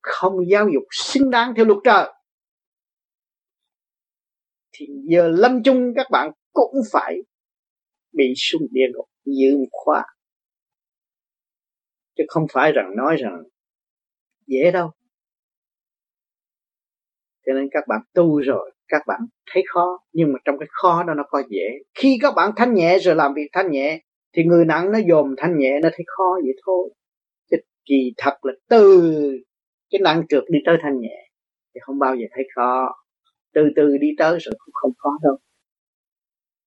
không 0.00 0.32
giáo 0.50 0.68
dục 0.74 0.82
xứng 0.90 1.30
đáng 1.30 1.54
theo 1.56 1.64
luật 1.64 1.78
trời, 1.84 2.12
thì 4.72 4.86
giờ 5.10 5.28
lâm 5.28 5.62
chung 5.62 5.92
các 5.96 6.06
bạn 6.10 6.30
cũng 6.52 6.74
phải 6.92 7.16
bị 8.12 8.24
xuống 8.36 8.62
địa 8.70 8.86
ngục 8.94 9.08
dự 9.24 9.56
khóa 9.70 10.04
chứ 12.16 12.24
không 12.28 12.46
phải 12.52 12.72
rằng 12.72 12.96
nói 12.96 13.16
rằng 13.16 13.42
dễ 14.46 14.70
đâu 14.70 14.90
cho 17.46 17.52
nên 17.52 17.68
các 17.70 17.84
bạn 17.88 18.00
tu 18.14 18.40
rồi, 18.40 18.72
các 18.88 19.02
bạn 19.06 19.20
thấy 19.52 19.62
khó, 19.68 19.98
nhưng 20.12 20.32
mà 20.32 20.38
trong 20.44 20.58
cái 20.58 20.66
khó 20.70 21.02
đó 21.02 21.14
nó 21.14 21.22
có 21.28 21.42
dễ. 21.48 21.78
Khi 21.94 22.18
các 22.22 22.34
bạn 22.36 22.50
thanh 22.56 22.74
nhẹ 22.74 22.98
rồi 22.98 23.14
làm 23.14 23.34
việc 23.34 23.48
thanh 23.52 23.70
nhẹ, 23.70 24.00
thì 24.32 24.44
người 24.44 24.64
nặng 24.64 24.92
nó 24.92 24.98
dồn 25.08 25.34
thanh 25.38 25.58
nhẹ, 25.58 25.78
nó 25.82 25.88
thấy 25.92 26.04
khó 26.06 26.38
vậy 26.44 26.54
thôi. 26.66 26.90
Chứ 27.50 27.56
kỳ 27.84 28.12
thật 28.16 28.36
là 28.42 28.52
từ 28.68 29.12
cái 29.90 30.00
nặng 30.04 30.22
trượt 30.28 30.44
đi 30.48 30.58
tới 30.66 30.76
thanh 30.82 31.00
nhẹ, 31.00 31.28
thì 31.74 31.80
không 31.82 31.98
bao 31.98 32.16
giờ 32.16 32.26
thấy 32.34 32.44
khó. 32.54 32.94
Từ 33.54 33.62
từ 33.76 33.96
đi 34.00 34.08
tới 34.18 34.38
rồi 34.40 34.54
cũng 34.58 34.72
không 34.72 34.92
khó 34.98 35.10
đâu. 35.22 35.36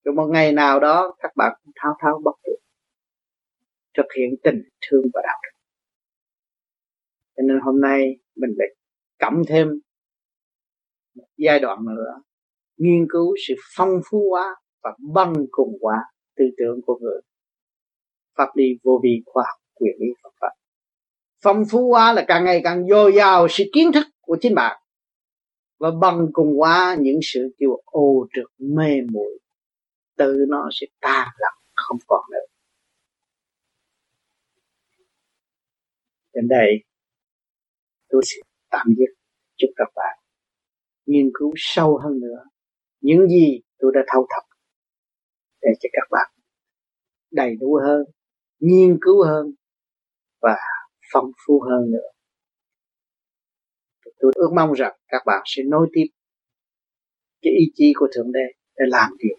Rồi 0.06 0.16
một 0.16 0.28
ngày 0.28 0.52
nào 0.52 0.80
đó, 0.80 1.16
các 1.20 1.32
bạn 1.36 1.54
cũng 1.64 1.74
thao 1.76 1.94
thao 2.00 2.22
bất 2.24 2.36
tuyệt 2.44 2.60
thực 3.98 4.06
hiện 4.18 4.36
tình 4.44 4.62
thương 4.88 5.04
và 5.14 5.22
đạo 5.24 5.40
đức. 5.44 5.50
Cho 7.38 7.44
nên 7.48 7.60
hôm 7.60 7.82
nay 7.82 8.18
mình 8.36 8.50
lại 8.58 8.68
cộng 9.20 9.44
thêm 9.48 9.68
một 11.16 11.28
giai 11.38 11.60
đoạn 11.60 11.80
nữa. 11.86 12.22
Nghiên 12.78 13.08
cứu 13.10 13.36
sự 13.48 13.54
phong 13.76 13.90
phú 14.12 14.28
hóa 14.30 14.56
và 14.84 14.92
băng 15.14 15.34
cùng 15.52 15.78
hóa 15.82 15.98
tư 16.36 16.46
tưởng 16.58 16.82
của 16.86 17.00
người. 17.02 17.22
Pháp 18.38 18.50
lý 18.56 18.66
vô 18.84 19.00
vi 19.04 19.22
khoa 19.26 19.44
học, 19.48 19.60
quyền 19.74 19.94
lý 20.00 20.08
Phật 20.24 20.30
pháp. 20.42 20.52
Phong 21.44 21.64
phú 21.72 21.90
hóa 21.90 22.14
là 22.14 22.26
càng 22.28 22.46
ngày 22.46 22.62
càng 22.64 22.88
dồi 22.88 23.14
dào 23.16 23.48
sự 23.50 23.64
kiến 23.74 23.92
thức 23.94 24.08
của 24.22 24.38
chính 24.42 24.56
bạn. 24.56 24.82
Và 25.80 25.92
bằng 26.02 26.28
cùng 26.34 26.58
hóa 26.58 26.98
những 27.00 27.20
sự 27.22 27.56
kiểu 27.60 27.82
ô 27.86 28.28
trực 28.34 28.52
mê 28.58 29.02
muội. 29.12 29.40
Tự 30.18 30.46
nó 30.50 30.70
sẽ 30.72 30.88
tan 31.02 31.28
lặng, 31.38 31.58
không 31.76 31.98
còn 32.08 32.22
nữa. 32.32 32.46
Đến 36.34 36.48
đây, 36.48 36.84
tôi 38.10 38.22
sẽ 38.26 38.42
tạm 38.70 38.88
dứt 38.98 39.14
chúc 39.58 39.70
các 39.76 39.88
bạn 39.96 40.23
nghiên 41.06 41.32
cứu 41.34 41.54
sâu 41.56 42.00
hơn 42.04 42.20
nữa 42.20 42.44
những 43.02 43.28
gì 43.28 43.62
tôi 43.78 43.92
đã 43.96 44.02
thâu 44.14 44.28
thập 44.30 44.44
để 45.62 45.70
cho 45.80 45.90
các 45.94 46.08
bạn 46.12 46.34
đầy 47.34 47.56
đủ 47.60 47.80
hơn, 47.84 48.06
nghiên 48.60 48.98
cứu 49.02 49.26
hơn 49.26 49.46
và 50.42 50.56
phong 51.14 51.32
phú 51.48 51.62
hơn 51.70 51.92
nữa. 51.92 52.08
Tôi 54.20 54.32
ước 54.36 54.50
mong 54.56 54.74
rằng 54.74 54.98
các 55.08 55.24
bạn 55.26 55.42
sẽ 55.46 55.64
nối 55.64 55.88
tiếp 55.94 56.06
cái 57.42 57.54
ý 57.60 57.66
chí 57.74 57.94
của 57.96 58.08
thượng 58.16 58.32
đế 58.32 58.54
để 58.76 58.86
làm 58.88 59.12
điều 59.18 59.38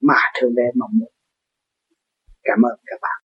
mà 0.00 0.14
thượng 0.40 0.54
đế 0.54 0.62
mong 0.74 0.90
muốn. 0.92 1.12
Cảm 2.42 2.58
ơn 2.62 2.78
các 2.86 2.98
bạn. 3.02 3.25